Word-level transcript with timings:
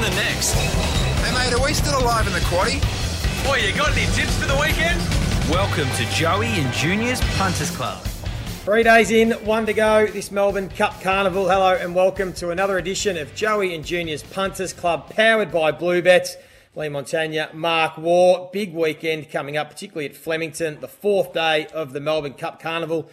in 0.00 0.10
the 0.10 0.16
next. 0.16 0.52
Hey 0.52 1.32
mate, 1.32 1.52
are 1.52 1.62
we 1.62 1.74
still 1.74 1.98
alive 1.98 2.26
in 2.26 2.32
the 2.32 2.38
quaddy? 2.40 2.80
Boy, 3.44 3.56
you 3.56 3.74
got 3.76 3.92
any 3.92 4.06
tips 4.12 4.34
for 4.38 4.46
the 4.46 4.56
weekend? 4.56 4.98
Welcome 5.50 5.88
to 5.96 6.10
Joey 6.14 6.46
and 6.46 6.72
Junior's 6.72 7.20
Punters 7.36 7.70
Club. 7.70 8.02
Three 8.64 8.82
days 8.82 9.10
in, 9.10 9.32
one 9.44 9.66
to 9.66 9.74
go. 9.74 10.06
This 10.06 10.30
Melbourne 10.30 10.70
Cup 10.70 10.98
Carnival. 11.02 11.50
Hello 11.50 11.74
and 11.74 11.94
welcome 11.94 12.32
to 12.34 12.48
another 12.48 12.78
edition 12.78 13.18
of 13.18 13.34
Joey 13.34 13.74
and 13.74 13.84
Junior's 13.84 14.22
Punters 14.22 14.72
Club, 14.72 15.10
powered 15.10 15.52
by 15.52 15.70
Bluebet. 15.70 16.28
Leigh 16.74 16.88
Montagna, 16.88 17.52
Mark 17.52 17.98
Waugh. 17.98 18.48
Big 18.52 18.72
weekend 18.72 19.30
coming 19.30 19.58
up, 19.58 19.68
particularly 19.68 20.06
at 20.06 20.16
Flemington, 20.16 20.80
the 20.80 20.88
fourth 20.88 21.34
day 21.34 21.66
of 21.74 21.92
the 21.92 22.00
Melbourne 22.00 22.34
Cup 22.34 22.62
Carnival. 22.62 23.10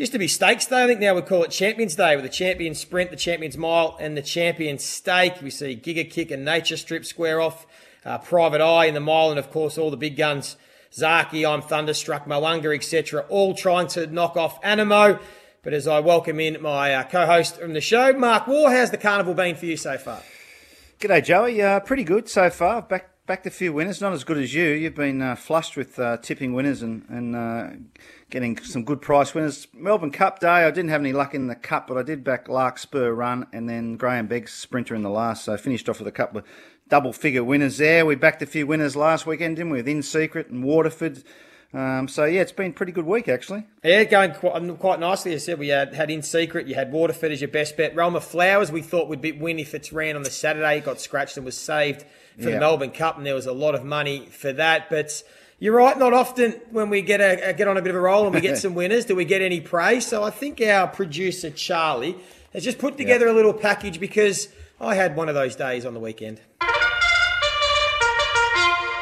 Used 0.00 0.12
to 0.12 0.18
be 0.18 0.28
Stakes 0.28 0.64
Day. 0.64 0.84
I 0.84 0.86
think 0.86 0.98
now 0.98 1.14
we 1.14 1.20
call 1.20 1.42
it 1.42 1.50
Champions 1.50 1.94
Day 1.94 2.16
with 2.16 2.24
the 2.24 2.30
Champion 2.30 2.74
Sprint, 2.74 3.10
the 3.10 3.18
Champions 3.18 3.58
Mile, 3.58 3.98
and 4.00 4.16
the 4.16 4.22
Champion 4.22 4.78
Stake. 4.78 5.42
We 5.42 5.50
see 5.50 5.76
Giga 5.76 6.10
Kick 6.10 6.30
and 6.30 6.42
Nature 6.42 6.78
Strip 6.78 7.04
square 7.04 7.38
off, 7.38 7.66
uh, 8.06 8.16
Private 8.16 8.62
Eye 8.62 8.86
in 8.86 8.94
the 8.94 9.00
mile, 9.00 9.28
and 9.28 9.38
of 9.38 9.50
course 9.50 9.76
all 9.76 9.90
the 9.90 9.98
big 9.98 10.16
guns. 10.16 10.56
Zaaki, 10.90 11.46
I'm 11.46 11.60
Thunderstruck, 11.60 12.26
Mo'unga, 12.26 12.74
etc., 12.74 13.26
all 13.28 13.52
trying 13.52 13.88
to 13.88 14.06
knock 14.06 14.38
off 14.38 14.58
Animo. 14.62 15.18
But 15.62 15.74
as 15.74 15.86
I 15.86 16.00
welcome 16.00 16.40
in 16.40 16.62
my 16.62 16.94
uh, 16.94 17.02
co-host 17.02 17.58
from 17.58 17.74
the 17.74 17.82
show, 17.82 18.14
Mark 18.14 18.46
Waugh, 18.46 18.70
how's 18.70 18.90
the 18.90 18.96
carnival 18.96 19.34
been 19.34 19.54
for 19.54 19.66
you 19.66 19.76
so 19.76 19.98
far? 19.98 20.22
G'day, 20.98 21.22
Joey. 21.22 21.60
Uh, 21.60 21.78
pretty 21.80 22.04
good 22.04 22.26
so 22.26 22.48
far. 22.48 22.80
Back 22.80 23.09
back 23.30 23.46
a 23.46 23.50
few 23.50 23.72
winners. 23.72 24.00
Not 24.00 24.12
as 24.12 24.24
good 24.24 24.38
as 24.38 24.52
you. 24.54 24.64
You've 24.64 24.96
been 24.96 25.22
uh, 25.22 25.36
flushed 25.36 25.76
with 25.76 26.00
uh, 26.00 26.16
tipping 26.16 26.52
winners 26.52 26.82
and 26.82 27.04
and 27.08 27.36
uh, 27.36 27.68
getting 28.28 28.58
some 28.58 28.82
good 28.82 29.00
price 29.00 29.36
winners. 29.36 29.68
Melbourne 29.72 30.10
Cup 30.10 30.40
day. 30.40 30.48
I 30.48 30.70
didn't 30.72 30.90
have 30.90 31.00
any 31.00 31.12
luck 31.12 31.32
in 31.32 31.46
the 31.46 31.54
cup, 31.54 31.86
but 31.86 31.96
I 31.96 32.02
did 32.02 32.24
back 32.24 32.48
Larkspur 32.48 33.12
run 33.12 33.46
and 33.52 33.68
then 33.68 33.96
Graham 33.96 34.26
Begg's 34.26 34.52
sprinter 34.52 34.96
in 34.96 35.02
the 35.02 35.10
last. 35.10 35.44
So 35.44 35.52
I 35.52 35.58
finished 35.58 35.88
off 35.88 36.00
with 36.00 36.08
a 36.08 36.12
couple 36.12 36.38
of 36.38 36.44
double 36.88 37.12
figure 37.12 37.44
winners 37.44 37.78
there. 37.78 38.04
We 38.04 38.16
backed 38.16 38.42
a 38.42 38.46
few 38.46 38.66
winners 38.66 38.96
last 38.96 39.26
weekend, 39.26 39.58
didn't 39.58 39.70
we? 39.70 39.78
With 39.78 39.86
In 39.86 40.02
Secret 40.02 40.48
and 40.48 40.64
Waterford. 40.64 41.22
Um, 41.72 42.08
so 42.08 42.24
yeah, 42.24 42.40
it's 42.40 42.50
been 42.50 42.72
a 42.72 42.74
pretty 42.74 42.90
good 42.92 43.06
week 43.06 43.28
actually. 43.28 43.64
Yeah, 43.84 44.02
going 44.04 44.32
quite, 44.34 44.56
um, 44.56 44.76
quite 44.76 44.98
nicely. 44.98 45.32
As 45.34 45.44
I 45.44 45.46
said, 45.46 45.58
we 45.60 45.68
had, 45.68 45.94
had 45.94 46.10
in 46.10 46.22
secret. 46.22 46.66
You 46.66 46.74
had 46.74 46.90
Waterford 46.90 47.30
as 47.30 47.40
your 47.40 47.48
best 47.48 47.76
bet. 47.76 47.94
Roma 47.94 48.20
Flowers, 48.20 48.72
we 48.72 48.82
thought 48.82 49.08
would 49.08 49.20
be 49.20 49.32
win 49.32 49.58
if 49.60 49.72
it's 49.74 49.92
ran 49.92 50.16
on 50.16 50.22
the 50.24 50.30
Saturday. 50.30 50.78
It 50.78 50.84
got 50.84 51.00
scratched 51.00 51.36
and 51.36 51.46
was 51.46 51.56
saved 51.56 52.02
for 52.38 52.48
Yeah. 52.48 52.54
the 52.54 52.60
Melbourne 52.60 52.90
Cup, 52.90 53.16
and 53.18 53.24
there 53.26 53.34
was 53.34 53.46
a 53.46 53.52
lot 53.52 53.74
of 53.76 53.84
money 53.84 54.26
for 54.30 54.52
that. 54.54 54.90
But 54.90 55.22
you're 55.60 55.74
right. 55.76 55.96
Not 55.96 56.12
often 56.12 56.60
when 56.70 56.90
we 56.90 57.02
get 57.02 57.20
a, 57.20 57.52
get 57.52 57.68
on 57.68 57.76
a 57.76 57.82
bit 57.82 57.90
of 57.90 57.96
a 57.96 58.00
roll 58.00 58.24
and 58.26 58.34
we 58.34 58.40
get 58.40 58.58
some 58.64 58.74
winners, 58.74 59.04
do 59.04 59.14
we 59.14 59.24
get 59.24 59.40
any 59.40 59.60
praise? 59.60 60.06
So 60.06 60.24
I 60.24 60.30
think 60.30 60.60
our 60.60 60.88
producer 60.88 61.50
Charlie 61.50 62.16
has 62.52 62.64
just 62.64 62.78
put 62.78 62.96
together 62.96 63.28
a 63.28 63.32
little 63.32 63.54
package 63.54 64.00
because 64.00 64.48
I 64.80 64.96
had 64.96 65.14
one 65.14 65.28
of 65.28 65.36
those 65.36 65.54
days 65.54 65.86
on 65.86 65.94
the 65.94 66.00
weekend. 66.00 66.40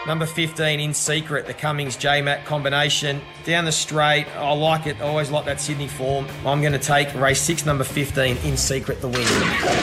Number 0.08 0.24
15 0.24 0.80
in 0.80 0.94
secret, 0.94 1.46
the 1.46 1.52
Cummings 1.52 1.94
J 1.94 2.22
Mac 2.22 2.46
combination. 2.46 3.20
Down 3.44 3.66
the 3.66 3.72
straight, 3.72 4.26
I 4.38 4.52
like 4.54 4.86
it. 4.86 4.98
I 5.02 5.04
always 5.04 5.30
like 5.30 5.44
that 5.44 5.60
Sydney 5.60 5.86
form. 5.86 6.26
I'm 6.46 6.62
going 6.62 6.72
to 6.72 6.78
take 6.78 7.14
race 7.14 7.42
six, 7.42 7.66
number 7.66 7.84
15 7.84 8.38
in 8.38 8.56
secret, 8.56 9.02
the 9.02 9.08
win. 9.08 9.20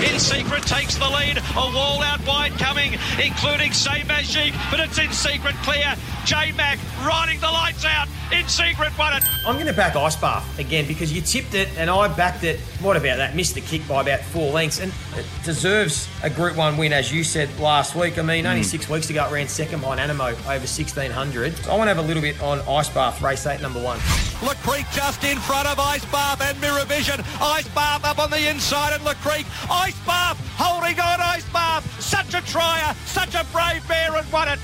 In 0.04 0.20
secret 0.20 0.64
takes 0.64 0.96
the 0.96 1.08
lead. 1.08 1.38
A 1.38 1.72
wall 1.72 2.02
out 2.02 2.26
wide 2.26 2.54
coming, 2.54 2.94
including 3.24 3.72
Say 3.72 4.04
Magic, 4.06 4.56
but 4.72 4.80
it's 4.80 4.98
in 4.98 5.12
secret 5.12 5.54
clear. 5.58 5.94
J 6.26 6.52
Mac 6.54 6.80
riding 7.06 7.40
the 7.40 7.52
lights 7.52 7.86
out. 7.86 8.08
In 8.32 8.48
secret 8.48 8.98
won 8.98 9.16
it. 9.16 9.24
I'm 9.46 9.54
going 9.54 9.68
to 9.68 9.74
back 9.74 9.96
Ice 9.96 10.16
Bath 10.16 10.58
again 10.58 10.88
because 10.88 11.14
you 11.14 11.22
tipped 11.22 11.54
it 11.54 11.70
and 11.78 11.88
I 11.88 12.08
backed 12.08 12.44
it. 12.44 12.60
What 12.82 12.98
about 12.98 13.18
that? 13.18 13.36
Missed 13.36 13.54
the 13.54 13.62
kick 13.62 13.88
by 13.88 14.02
about 14.02 14.22
four 14.22 14.52
lengths 14.52 14.80
and 14.80 14.92
it 15.16 15.26
deserves 15.44 16.10
a 16.24 16.30
Group 16.32 16.58
1 16.58 16.78
win, 16.78 16.94
as 16.94 17.14
you 17.14 17.24
said 17.24 17.48
last 17.60 17.96
week. 17.96 18.18
I 18.18 18.24
mean, 18.24 18.46
hmm. 18.46 18.50
only 18.50 18.64
six 18.64 18.90
weeks 18.90 19.12
ago 19.12 19.24
it 19.28 19.32
ran 19.32 19.48
second 19.48 19.82
behind 19.82 20.00
Animo 20.00 20.30
over 20.30 20.66
1600. 20.66 21.56
So 21.58 21.72
I 21.72 21.78
want 21.78 21.88
to 21.90 21.94
have 21.94 22.04
a 22.04 22.08
little 22.08 22.24
bit 22.24 22.42
on 22.42 22.60
Ice 22.62 22.90
Bath, 22.90 23.22
race 23.22 23.46
8, 23.46 23.62
number 23.62 23.80
1. 23.80 24.00
Le 24.44 24.56
Creek 24.56 24.86
just 24.92 25.24
in 25.24 25.38
front 25.38 25.68
of 25.68 25.78
Ice 25.80 26.06
Bath 26.06 26.42
and 26.42 26.60
Mirror 26.60 26.86
Vision. 26.86 27.24
Ice 27.40 27.68
Bath 27.70 28.04
up 28.04 28.18
on 28.18 28.32
the 28.32 28.50
inside 28.50 28.94
and 28.94 29.04
Le 29.06 29.14
Creek. 29.16 29.46
Ice 29.70 30.00
Bath 30.08 30.40
holding 30.58 31.00
on 31.00 31.22
Ice 31.22 31.48
Bath. 31.54 31.86
Such 32.02 32.34
a 32.34 32.42
trier, 32.42 32.96
such 33.06 33.36
a 33.36 33.46
brave 33.54 33.88
bear 33.88 34.16
and 34.16 34.32
won 34.32 34.50
it. 34.50 34.60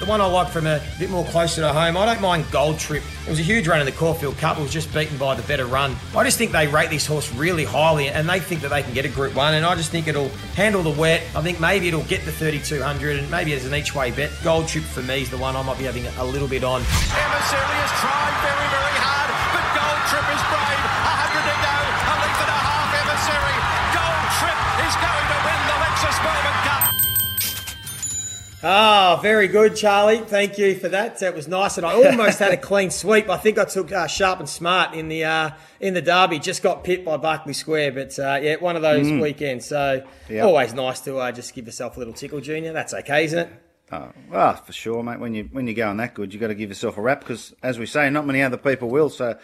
The 0.00 0.06
one 0.06 0.20
I 0.20 0.26
like 0.26 0.48
from 0.50 0.66
a 0.66 0.82
bit 0.98 1.08
more 1.08 1.24
closer 1.26 1.60
to 1.60 1.72
home, 1.72 1.96
I 1.96 2.04
don't 2.04 2.20
mind 2.20 2.44
Gold 2.50 2.78
Trip. 2.80 3.02
It 3.26 3.30
was 3.30 3.38
a 3.38 3.44
huge 3.44 3.68
run 3.68 3.78
in 3.78 3.86
the 3.86 3.92
Caulfield 3.92 4.36
Cup. 4.38 4.58
It 4.58 4.62
was 4.62 4.72
just 4.72 4.92
beaten 4.92 5.16
by 5.16 5.36
the 5.36 5.42
better 5.44 5.66
run. 5.66 5.94
I 6.16 6.24
just 6.24 6.36
think 6.36 6.50
they 6.50 6.66
rate 6.66 6.90
this 6.90 7.06
horse 7.06 7.32
really 7.32 7.64
highly 7.64 8.08
and 8.08 8.28
they 8.28 8.40
think 8.40 8.60
that 8.62 8.70
they 8.70 8.82
can 8.82 8.92
get 8.92 9.04
a 9.04 9.08
Group 9.08 9.36
1 9.36 9.54
and 9.54 9.64
I 9.64 9.76
just 9.76 9.90
think 9.92 10.08
it'll 10.08 10.30
handle 10.56 10.82
the 10.82 10.90
wet. 10.90 11.22
I 11.36 11.42
think 11.42 11.60
maybe 11.60 11.86
it'll 11.88 12.02
get 12.04 12.24
the 12.24 12.32
3200 12.32 13.18
and 13.20 13.30
maybe 13.30 13.54
as 13.54 13.64
an 13.64 13.74
each 13.74 13.94
way 13.94 14.10
bet. 14.10 14.32
Gold 14.42 14.66
Trip 14.66 14.84
for 14.84 15.02
me 15.02 15.22
is 15.22 15.30
the 15.30 15.38
one 15.38 15.54
I 15.54 15.62
might 15.62 15.78
be 15.78 15.84
having 15.84 16.06
a 16.06 16.24
little 16.24 16.48
bit 16.48 16.64
on. 16.64 16.80
Emissary 16.82 17.78
has 17.78 17.92
tried 18.02 18.34
very, 18.42 18.68
very 18.74 18.98
hard, 18.98 19.30
but 19.54 19.64
Gold 19.78 20.02
Trip 20.10 20.26
is 20.34 20.42
brave. 20.50 20.84
A 20.84 21.14
hundred 21.22 21.44
to 21.48 21.56
go, 21.64 22.03
Ah, 28.66 29.20
very 29.20 29.46
good, 29.46 29.76
Charlie. 29.76 30.20
Thank 30.20 30.56
you 30.56 30.74
for 30.74 30.88
that. 30.88 31.18
That 31.18 31.34
was 31.34 31.46
nice, 31.46 31.76
and 31.76 31.84
I 31.84 31.92
almost 31.92 32.38
had 32.38 32.50
a 32.52 32.56
clean 32.70 32.90
sweep. 32.90 33.28
I 33.28 33.36
think 33.36 33.58
I 33.58 33.66
took 33.66 33.92
uh, 33.92 34.06
sharp 34.06 34.38
and 34.40 34.48
smart 34.48 34.94
in 34.94 35.08
the 35.08 35.24
uh, 35.24 35.50
in 35.80 35.92
the 35.92 36.00
derby. 36.00 36.38
Just 36.38 36.62
got 36.62 36.82
pipped 36.82 37.04
by 37.04 37.18
Barclay 37.18 37.52
Square, 37.52 37.92
but 37.92 38.18
uh, 38.18 38.38
yeah, 38.40 38.56
one 38.56 38.74
of 38.74 38.80
those 38.80 39.10
weekends. 39.12 39.66
So 39.66 40.02
Yeah. 40.30 40.44
always 40.46 40.72
nice 40.72 41.00
to 41.00 41.18
uh, 41.18 41.30
just 41.30 41.54
give 41.54 41.66
yourself 41.66 41.96
a 41.96 41.98
little 41.98 42.14
tickle, 42.14 42.40
Junior. 42.40 42.72
That's 42.72 42.94
okay, 42.94 43.24
isn't 43.26 43.38
it? 43.38 43.52
Oh, 43.92 44.08
well, 44.30 44.54
for 44.56 44.72
sure, 44.72 45.02
mate. 45.02 45.20
When 45.20 45.34
you 45.34 45.50
when 45.52 45.66
you're 45.66 45.76
going 45.76 45.98
that 45.98 46.14
good, 46.14 46.32
you 46.32 46.40
got 46.40 46.48
to 46.48 46.54
give 46.54 46.70
yourself 46.70 46.96
a 46.96 47.02
rap 47.02 47.20
because, 47.20 47.54
as 47.62 47.78
we 47.78 47.84
say, 47.84 48.08
not 48.08 48.26
many 48.26 48.42
other 48.42 48.56
people 48.56 48.88
will. 48.88 49.10
So, 49.10 49.38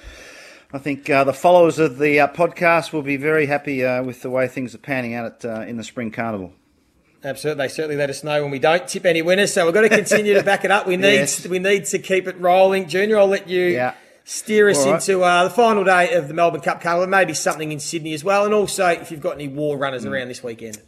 I 0.73 0.79
think 0.79 1.11
uh, 1.11 1.25
the 1.25 1.35
followers 1.35 1.79
of 1.79 1.99
the 1.99 2.21
uh, 2.21 2.29
podcast 2.29 2.95
will 2.95 3.03
be 3.03 3.19
very 3.19 3.45
happy 3.45 3.85
uh, 3.85 4.03
with 4.03 4.23
the 4.23 4.31
way 4.31 4.49
things 4.49 4.75
are 4.75 4.79
panning 4.79 5.13
out 5.13 5.27
at, 5.27 5.45
uh, 5.45 5.61
in 5.67 5.77
the 5.77 5.85
spring 5.85 6.11
carnival. 6.11 6.55
Absolutely. 7.23 7.65
They 7.65 7.69
certainly 7.69 7.97
let 7.97 8.09
us 8.11 8.25
know 8.25 8.41
when 8.43 8.51
we 8.51 8.59
don't 8.59 8.87
tip 8.89 9.05
any 9.05 9.21
winners. 9.23 9.53
So 9.53 9.65
we've 9.67 9.75
got 9.75 9.83
to 9.83 9.89
continue 9.91 10.35
to 10.35 10.43
back 10.43 10.65
it 10.65 10.71
up. 10.71 10.87
We 10.87 10.97
need 10.99 11.15
Yes. 11.15 11.47
we 11.47 11.59
need 11.59 11.85
to 11.87 11.99
keep 11.99 12.27
it 12.27 12.39
rolling. 12.41 12.89
Junior, 12.89 13.19
I'll 13.19 13.27
let 13.27 13.49
you 13.49 13.61
Yeah. 13.67 13.95
steer 14.25 14.71
us 14.71 14.85
right. 14.87 14.95
into 14.95 15.23
uh, 15.23 15.45
the 15.45 15.51
final 15.51 15.85
day 15.85 16.15
of 16.15 16.29
the 16.29 16.35
Melbourne 16.35 16.63
Cup 16.63 16.81
Carnival. 16.81 17.07
Maybe 17.07 17.35
something 17.35 17.73
in 17.73 17.81
Sydney 17.81 18.15
as 18.15 18.25
well. 18.25 18.45
And 18.47 18.55
also, 18.55 18.87
if 18.89 19.11
you've 19.11 19.21
got 19.21 19.35
any 19.35 19.49
war 19.49 19.77
runners 19.77 20.05
Mm. 20.05 20.11
around 20.13 20.29
this 20.29 20.43
weekend. 20.43 20.79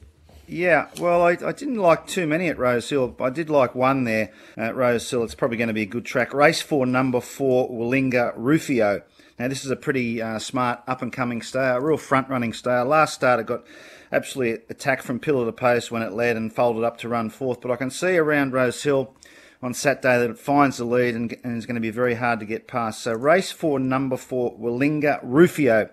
Yeah, 0.52 0.88
well, 1.00 1.22
I, 1.22 1.30
I 1.30 1.52
didn't 1.52 1.76
like 1.76 2.06
too 2.06 2.26
many 2.26 2.48
at 2.48 2.58
Rose 2.58 2.90
Hill. 2.90 3.16
I 3.18 3.30
did 3.30 3.48
like 3.48 3.74
one 3.74 4.04
there 4.04 4.30
at 4.54 4.76
Rose 4.76 5.10
Hill. 5.10 5.24
It's 5.24 5.34
probably 5.34 5.56
going 5.56 5.68
to 5.68 5.74
be 5.74 5.82
a 5.82 5.86
good 5.86 6.04
track. 6.04 6.34
Race 6.34 6.60
four, 6.60 6.84
number 6.84 7.22
four, 7.22 7.70
Willinga 7.70 8.34
Rufio. 8.36 9.00
Now, 9.38 9.48
this 9.48 9.64
is 9.64 9.70
a 9.70 9.76
pretty 9.76 10.20
uh, 10.20 10.38
smart 10.38 10.80
up 10.86 11.00
and 11.00 11.10
coming 11.10 11.40
star, 11.40 11.78
a 11.78 11.80
real 11.80 11.96
front 11.96 12.28
running 12.28 12.52
star. 12.52 12.84
Last 12.84 13.14
start, 13.14 13.40
it 13.40 13.46
got 13.46 13.64
absolutely 14.12 14.62
attacked 14.68 15.04
from 15.04 15.20
pillar 15.20 15.46
to 15.46 15.52
post 15.52 15.90
when 15.90 16.02
it 16.02 16.12
led 16.12 16.36
and 16.36 16.52
folded 16.52 16.84
up 16.84 16.98
to 16.98 17.08
run 17.08 17.30
fourth. 17.30 17.62
But 17.62 17.70
I 17.70 17.76
can 17.76 17.90
see 17.90 18.18
around 18.18 18.52
Rose 18.52 18.82
Hill 18.82 19.14
on 19.62 19.72
Saturday 19.72 20.18
that 20.18 20.28
it 20.28 20.38
finds 20.38 20.76
the 20.76 20.84
lead 20.84 21.14
and, 21.14 21.34
and 21.42 21.56
is 21.56 21.64
going 21.64 21.76
to 21.76 21.80
be 21.80 21.88
very 21.88 22.16
hard 22.16 22.40
to 22.40 22.46
get 22.46 22.68
past. 22.68 23.00
So, 23.00 23.14
race 23.14 23.50
four, 23.50 23.78
number 23.78 24.18
four, 24.18 24.54
Willinga 24.58 25.18
Rufio. 25.22 25.88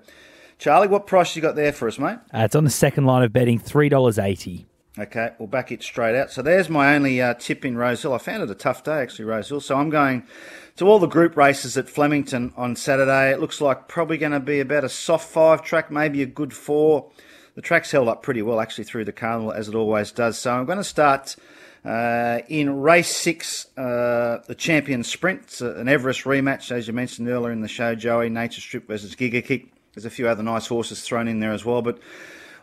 Charlie, 0.60 0.90
what 0.90 1.08
price 1.08 1.38
you 1.38 1.42
got 1.42 1.56
there 1.56 1.72
for 1.72 1.88
us, 1.88 1.98
mate? 1.98 2.20
Uh, 2.34 2.40
it's 2.40 2.54
on 2.54 2.66
the 2.66 2.70
second 2.70 3.06
line 3.06 3.24
of 3.24 3.32
betting, 3.32 3.58
three 3.58 3.88
dollars 3.88 4.20
eighty. 4.20 4.68
Okay, 4.98 5.32
we'll 5.40 5.48
back 5.48 5.72
it 5.72 5.82
straight 5.82 6.20
out. 6.20 6.30
So 6.30 6.42
there's 6.42 6.70
my 6.70 6.94
only 6.94 7.22
uh, 7.22 7.34
tip 7.36 7.64
in 7.64 7.78
Rose 7.78 8.02
Hill. 8.02 8.14
I 8.14 8.18
found 8.18 8.44
it 8.44 8.50
a 8.52 8.56
tough 8.56 8.84
day, 8.84 9.00
actually, 9.00 9.24
Rose 9.24 9.48
Hill. 9.48 9.62
So 9.62 9.78
I'm 9.78 9.90
going 9.90 10.26
to 10.76 10.86
all 10.86 11.00
the 11.00 11.08
group 11.08 11.38
races 11.38 11.78
at 11.78 11.88
Flemington 11.88 12.52
on 12.58 12.76
Saturday. 12.76 13.32
It 13.32 13.40
looks 13.40 13.62
like 13.62 13.88
probably 13.88 14.18
going 14.18 14.34
to 14.34 14.42
be 14.42 14.60
about 14.60 14.84
a 14.84 14.90
soft 14.90 15.30
five 15.30 15.64
track, 15.64 15.90
maybe 15.90 16.22
a 16.22 16.26
good 16.26 16.54
four. 16.54 17.10
The 17.56 17.62
track's 17.62 17.92
held 17.92 18.10
up 18.10 18.22
pretty 18.22 18.42
well, 18.42 18.60
actually, 18.60 18.84
through 18.84 19.06
the 19.06 19.14
carnival, 19.14 19.54
as 19.54 19.70
it 19.70 19.76
always 19.76 20.12
does. 20.12 20.38
So 20.38 20.52
I'm 20.52 20.66
going 20.66 20.78
to 20.78 20.84
start 20.84 21.38
uh, 21.86 22.40
in 22.50 22.82
race 22.82 23.16
six, 23.16 23.68
uh, 23.78 24.44
the 24.48 24.56
champion 24.56 25.06
sprint. 25.06 25.62
An 25.62 25.88
Everest 25.88 26.26
rematch, 26.26 26.72
as 26.72 26.88
you 26.88 26.94
mentioned 26.94 27.30
earlier 27.30 27.54
in 27.54 27.62
the 27.62 27.70
show, 27.70 27.96
Joey. 27.96 28.30
Nature 28.30 28.60
Strip 28.60 28.88
versus 28.88 29.16
Giga 29.16 29.46
Kick. 29.46 29.72
There's 30.00 30.14
a 30.14 30.16
few 30.16 30.30
other 30.30 30.44
nice 30.44 30.68
horses 30.68 31.02
thrown 31.02 31.28
in 31.28 31.42
there 31.42 31.52
as 31.52 31.66
well, 31.66 31.82
but 31.82 32.00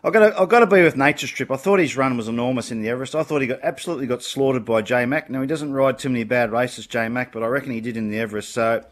I've 0.03 0.11
got 0.11 0.31
to, 0.31 0.41
I've 0.41 0.49
got 0.49 0.61
to 0.61 0.65
be 0.65 0.81
with 0.81 0.97
Nature 0.97 1.27
Strip. 1.27 1.51
I 1.51 1.55
thought 1.57 1.79
his 1.79 1.95
run 1.95 2.17
was 2.17 2.27
enormous 2.27 2.71
in 2.71 2.81
the 2.81 2.89
Everest. 2.89 3.13
I 3.13 3.21
thought 3.21 3.41
he 3.41 3.47
got 3.47 3.59
absolutely 3.61 4.07
got 4.07 4.23
slaughtered 4.23 4.65
by 4.65 4.81
J 4.81 5.05
Mac. 5.05 5.29
Now 5.29 5.41
he 5.41 5.47
doesn't 5.47 5.71
ride 5.71 5.99
too 5.99 6.09
many 6.09 6.23
bad 6.23 6.51
races, 6.51 6.87
J 6.87 7.09
Mac, 7.09 7.31
but 7.31 7.43
I 7.43 7.45
reckon 7.45 7.73
he 7.73 7.81
did 7.81 7.95
in 7.95 8.09
the 8.09 8.17
Everest. 8.17 8.49
So 8.53 8.83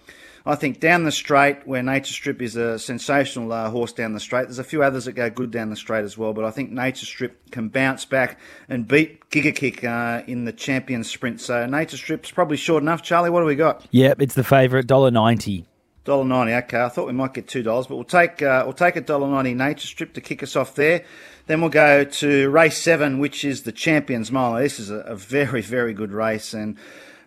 I 0.45 0.53
think 0.53 0.79
down 0.79 1.05
the 1.05 1.11
straight, 1.11 1.65
where 1.65 1.81
Nature 1.81 2.13
Strip 2.13 2.39
is 2.39 2.55
a 2.55 2.77
sensational 2.77 3.51
uh, 3.51 3.67
horse 3.71 3.93
down 3.93 4.13
the 4.13 4.19
straight. 4.19 4.43
There's 4.43 4.59
a 4.59 4.63
few 4.63 4.83
others 4.83 5.05
that 5.05 5.13
go 5.13 5.27
good 5.31 5.49
down 5.49 5.71
the 5.71 5.75
straight 5.75 6.03
as 6.03 6.19
well, 6.19 6.33
but 6.33 6.45
I 6.45 6.51
think 6.51 6.69
Nature 6.69 7.07
Strip 7.07 7.49
can 7.49 7.69
bounce 7.69 8.05
back 8.05 8.39
and 8.69 8.87
beat 8.87 9.27
Giga 9.31 9.55
Kick 9.55 9.83
uh, 9.83 10.21
in 10.27 10.45
the 10.45 10.53
champion 10.53 11.03
sprint. 11.03 11.41
So 11.41 11.65
Nature 11.65 11.97
Strip's 11.97 12.29
probably 12.29 12.57
short 12.57 12.83
enough. 12.83 13.01
Charlie, 13.01 13.31
what 13.31 13.39
do 13.39 13.47
we 13.47 13.55
got? 13.55 13.87
Yep, 13.89 14.21
it's 14.21 14.35
the 14.35 14.43
favourite, 14.43 14.85
dollar 14.85 15.09
ninety. 15.09 15.65
Dollar 16.05 16.23
ninety. 16.23 16.53
Okay, 16.53 16.81
I 16.81 16.89
thought 16.89 17.07
we 17.07 17.13
might 17.13 17.33
get 17.33 17.47
two 17.47 17.63
dollars, 17.63 17.87
but 17.87 17.95
we'll 17.95 18.03
take 18.03 18.41
uh, 18.41 18.61
we'll 18.63 18.73
take 18.73 18.95
a 18.95 19.01
dollar 19.01 19.27
ninety 19.27 19.55
nature 19.55 19.87
strip 19.87 20.13
to 20.13 20.21
kick 20.21 20.43
us 20.43 20.55
off 20.55 20.75
there. 20.75 21.03
Then 21.47 21.61
we'll 21.61 21.71
go 21.71 22.03
to 22.03 22.49
race 22.51 22.77
seven, 22.77 23.17
which 23.17 23.43
is 23.43 23.63
the 23.63 23.71
Champions 23.71 24.31
Mile. 24.31 24.61
This 24.61 24.79
is 24.79 24.91
a, 24.91 24.97
a 24.99 25.15
very 25.15 25.61
very 25.61 25.93
good 25.93 26.11
race, 26.11 26.53
and 26.53 26.77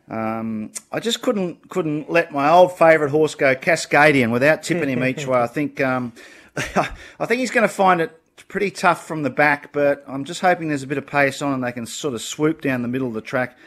um, 0.08 0.70
I 0.92 1.00
just 1.00 1.22
couldn't 1.22 1.68
couldn't 1.68 2.08
let 2.08 2.32
my 2.32 2.48
old 2.48 2.78
favourite 2.78 3.10
horse 3.10 3.34
go 3.34 3.54
Cascadian 3.56 4.30
without 4.30 4.62
tipping 4.62 4.88
him 4.88 5.02
each 5.04 5.26
way. 5.26 5.40
I 5.40 5.48
think 5.48 5.80
um, 5.80 6.12
I 6.56 7.26
think 7.26 7.40
he's 7.40 7.50
going 7.50 7.66
to 7.66 7.74
find 7.74 8.00
it 8.00 8.18
pretty 8.46 8.70
tough 8.70 9.06
from 9.06 9.22
the 9.22 9.30
back, 9.30 9.72
but 9.72 10.04
I'm 10.06 10.24
just 10.24 10.40
hoping 10.40 10.68
there's 10.68 10.84
a 10.84 10.86
bit 10.86 10.98
of 10.98 11.06
pace 11.06 11.42
on 11.42 11.52
and 11.52 11.64
they 11.64 11.72
can 11.72 11.84
sort 11.84 12.14
of 12.14 12.22
swoop 12.22 12.62
down 12.62 12.82
the 12.82 12.88
middle 12.88 13.08
of 13.08 13.14
the 13.14 13.20
track 13.20 13.58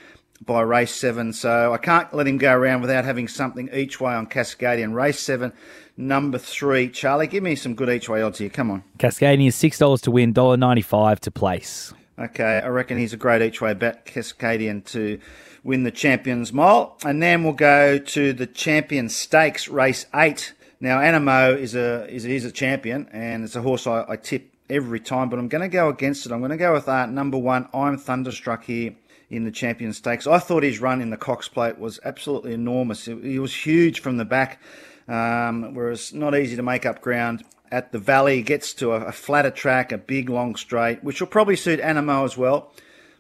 by 0.46 0.62
race 0.62 0.94
seven. 0.94 1.34
So 1.34 1.74
I 1.74 1.78
can't 1.78 2.14
let 2.14 2.28
him 2.28 2.38
go 2.38 2.54
around 2.54 2.82
without 2.82 3.06
having 3.06 3.28
something 3.28 3.70
each 3.74 4.00
way 4.00 4.14
on 4.14 4.28
Cascadian. 4.28 4.94
Race 4.94 5.20
seven, 5.20 5.54
number 5.98 6.38
three. 6.38 6.90
Charlie, 6.90 7.28
give 7.28 7.44
me 7.44 7.56
some 7.56 7.76
good 7.76 7.90
each 7.90 8.10
way 8.10 8.22
odds 8.22 8.40
here. 8.40 8.50
Come 8.50 8.72
on. 8.72 8.84
Cascadian 8.98 9.48
is 9.48 9.56
six 9.56 9.78
dollars 9.78 10.02
to 10.02 10.12
win, 10.12 10.34
dollar 10.34 10.58
ninety 10.58 10.82
five 10.82 11.20
to 11.22 11.32
place. 11.32 11.94
Okay, 12.20 12.62
I 12.64 12.68
reckon 12.68 12.98
he's 12.98 13.14
a 13.14 13.18
great 13.18 13.42
each 13.42 13.62
way 13.62 13.74
bet, 13.74 14.06
Cascadian 14.06 14.86
to 14.92 15.20
win 15.64 15.84
the 15.84 15.92
Champions 15.92 16.54
Mile. 16.54 16.98
And 17.04 17.22
then 17.22 17.44
we'll 17.44 17.54
go 17.54 17.98
to 17.98 18.34
the 18.34 18.46
Champion 18.46 19.10
Stakes, 19.10 19.68
race 19.68 20.06
eight. 20.14 20.54
Now, 20.80 21.00
Animo 21.00 21.56
is 21.56 21.76
a 21.76 22.08
is, 22.14 22.26
is 22.26 22.44
a 22.44 22.52
champion, 22.52 23.08
and 23.12 23.44
it's 23.44 23.56
a 23.56 23.62
horse 23.62 23.86
I, 23.86 24.04
I 24.10 24.16
tip 24.16 24.52
every 24.70 25.00
time, 25.00 25.30
but 25.30 25.38
I'm 25.38 25.48
going 25.48 25.62
to 25.62 25.68
go 25.68 25.90
against 25.90 26.26
it. 26.26 26.32
I'm 26.32 26.40
going 26.40 26.52
to 26.52 26.58
go 26.58 26.74
with 26.74 26.88
uh, 26.88 27.06
number 27.06 27.38
one, 27.38 27.68
I'm 27.74 27.98
Thunderstruck 27.98 28.64
here 28.64 28.96
in 29.32 29.46
the 29.46 29.52
Champion 29.52 29.94
Stakes. 29.94 30.28
I 30.28 30.38
thought 30.38 30.62
his 30.62 30.80
run 30.80 31.02
in 31.02 31.10
the 31.10 31.18
Cox 31.18 31.48
Plate 31.48 31.80
was 31.80 32.00
absolutely 32.04 32.54
enormous. 32.54 33.06
He 33.06 33.40
was 33.40 33.56
huge 33.56 34.02
from 34.02 34.18
the 34.18 34.26
back, 34.26 34.62
um, 35.08 35.74
whereas 35.74 36.14
not 36.14 36.36
easy 36.36 36.58
to 36.58 36.62
make 36.62 36.86
up 36.86 37.02
ground 37.02 37.44
at 37.72 37.94
the 37.94 38.00
Valley. 38.00 38.42
Gets 38.42 38.74
to 38.76 38.92
a, 38.92 39.06
a, 39.06 39.12
flatter 39.12 39.50
track, 39.50 39.92
a 39.94 39.98
big 39.98 40.30
long 40.30 40.56
straight, 40.56 41.04
which 41.04 41.22
will 41.22 41.28
probably 41.28 41.56
suit 41.56 41.80
Animo 41.80 42.26
as 42.26 42.38
well. 42.38 42.74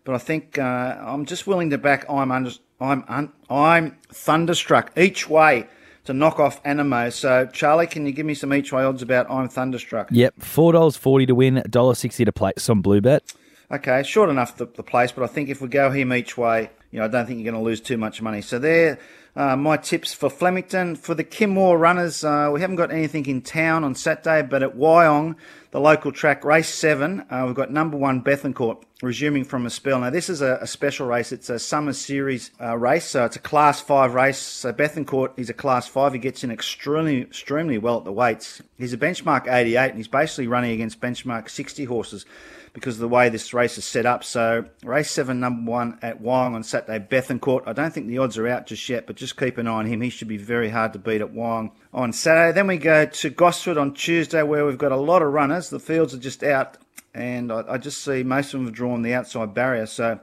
But 0.03 0.15
I 0.15 0.17
think 0.17 0.59
uh, 0.59 0.97
I'm 0.99 1.25
just 1.25 1.47
willing 1.47 1.69
to 1.69 1.77
back 1.77 2.05
I'm 2.09 2.31
under, 2.31 2.51
I'm 2.79 3.05
un, 3.07 3.31
I'm 3.49 3.97
thunderstruck 4.11 4.91
each 4.97 5.29
way 5.29 5.67
to 6.03 6.13
knock 6.13 6.39
off 6.39 6.59
Animo. 6.65 7.09
So, 7.09 7.45
Charlie, 7.45 7.87
can 7.87 8.05
you 8.05 8.11
give 8.11 8.25
me 8.25 8.33
some 8.33 8.53
each 8.53 8.73
way 8.73 8.83
odds 8.83 9.01
about 9.01 9.29
I'm 9.29 9.47
Thunderstruck? 9.47 10.09
Yep, 10.11 10.39
$4.40 10.39 11.27
to 11.27 11.35
win, 11.35 11.55
$1.60 11.55 12.25
to 12.25 12.31
play 12.31 12.51
place 12.53 12.67
blue 12.67 12.99
Bluebet. 12.99 13.21
Okay, 13.71 14.03
short 14.03 14.29
enough 14.29 14.57
the, 14.57 14.65
the 14.65 14.83
place, 14.83 15.13
but 15.13 15.23
I 15.23 15.27
think 15.27 15.47
if 15.47 15.61
we 15.61 15.69
go 15.69 15.89
him 15.91 16.11
each 16.11 16.37
way, 16.37 16.69
you 16.91 16.99
know, 16.99 17.05
I 17.05 17.07
don't 17.07 17.25
think 17.25 17.39
you're 17.39 17.49
going 17.49 17.63
to 17.63 17.65
lose 17.65 17.79
too 17.79 17.97
much 17.97 18.21
money. 18.21 18.41
So 18.41 18.59
there, 18.59 18.99
uh, 19.35 19.55
my 19.55 19.77
tips 19.77 20.13
for 20.13 20.29
Flemington. 20.29 20.95
For 20.95 21.15
the 21.15 21.23
Kimmore 21.23 21.79
runners, 21.79 22.23
uh, 22.23 22.49
we 22.53 22.61
haven't 22.61 22.75
got 22.75 22.91
anything 22.91 23.25
in 23.25 23.41
town 23.41 23.83
on 23.83 23.95
Saturday, 23.95 24.41
but 24.41 24.63
at 24.63 24.75
Wyong, 24.75 25.35
the 25.71 25.79
local 25.79 26.11
track, 26.11 26.43
race 26.43 26.67
seven, 26.67 27.25
uh, 27.29 27.43
we've 27.45 27.55
got 27.55 27.71
number 27.71 27.97
one 27.97 28.21
Bethencourt 28.21 28.83
resuming 29.01 29.45
from 29.45 29.65
a 29.65 29.69
spell. 29.69 29.99
Now, 29.99 30.09
this 30.09 30.29
is 30.29 30.41
a, 30.41 30.59
a 30.61 30.67
special 30.67 31.07
race. 31.07 31.31
It's 31.31 31.49
a 31.49 31.59
summer 31.59 31.93
series 31.93 32.51
uh, 32.59 32.77
race, 32.77 33.05
so 33.05 33.25
it's 33.25 33.37
a 33.37 33.39
class 33.39 33.79
five 33.81 34.13
race. 34.13 34.37
So 34.37 34.73
Bethencourt 34.73 35.31
is 35.37 35.49
a 35.49 35.53
class 35.53 35.87
five. 35.87 36.13
He 36.13 36.19
gets 36.19 36.43
in 36.43 36.51
extremely, 36.51 37.21
extremely 37.21 37.77
well 37.77 37.97
at 37.99 38.03
the 38.03 38.11
weights. 38.11 38.61
He's 38.77 38.93
a 38.93 38.97
benchmark 38.97 39.51
88, 39.51 39.89
and 39.89 39.97
he's 39.97 40.07
basically 40.07 40.47
running 40.47 40.71
against 40.71 40.99
benchmark 40.99 41.49
60 41.49 41.85
horses 41.85 42.25
because 42.73 42.95
of 42.95 43.01
the 43.01 43.07
way 43.07 43.29
this 43.29 43.53
race 43.53 43.77
is 43.77 43.85
set 43.85 44.05
up. 44.05 44.23
So 44.23 44.65
race 44.83 45.11
seven, 45.11 45.39
number 45.39 45.69
one 45.69 45.99
at 46.01 46.21
Wyong 46.21 46.53
on 46.53 46.63
Saturday, 46.63 47.05
Bethencourt. 47.05 47.63
I 47.65 47.73
don't 47.73 47.93
think 47.93 48.07
the 48.07 48.17
odds 48.19 48.37
are 48.37 48.47
out 48.47 48.67
just 48.67 48.87
yet, 48.87 49.07
but 49.07 49.15
just 49.21 49.37
keep 49.37 49.57
an 49.57 49.67
eye 49.67 49.71
on 49.71 49.85
him. 49.85 50.01
He 50.01 50.09
should 50.09 50.27
be 50.27 50.37
very 50.37 50.69
hard 50.69 50.93
to 50.93 50.99
beat 50.99 51.21
at 51.21 51.33
Wyong 51.33 51.71
on 51.93 52.11
Saturday. 52.11 52.53
Then 52.53 52.67
we 52.67 52.77
go 52.77 53.05
to 53.05 53.29
Gosford 53.29 53.77
on 53.77 53.93
Tuesday, 53.93 54.41
where 54.41 54.65
we've 54.65 54.77
got 54.77 54.91
a 54.91 54.97
lot 54.97 55.21
of 55.21 55.31
runners. 55.31 55.69
The 55.69 55.79
fields 55.79 56.13
are 56.13 56.17
just 56.19 56.43
out, 56.43 56.77
and 57.13 57.51
I, 57.51 57.63
I 57.69 57.77
just 57.77 58.03
see 58.03 58.23
most 58.23 58.47
of 58.47 58.59
them 58.59 58.65
have 58.65 58.75
drawn 58.75 59.01
the 59.01 59.13
outside 59.13 59.53
barrier. 59.53 59.85
So. 59.85 60.19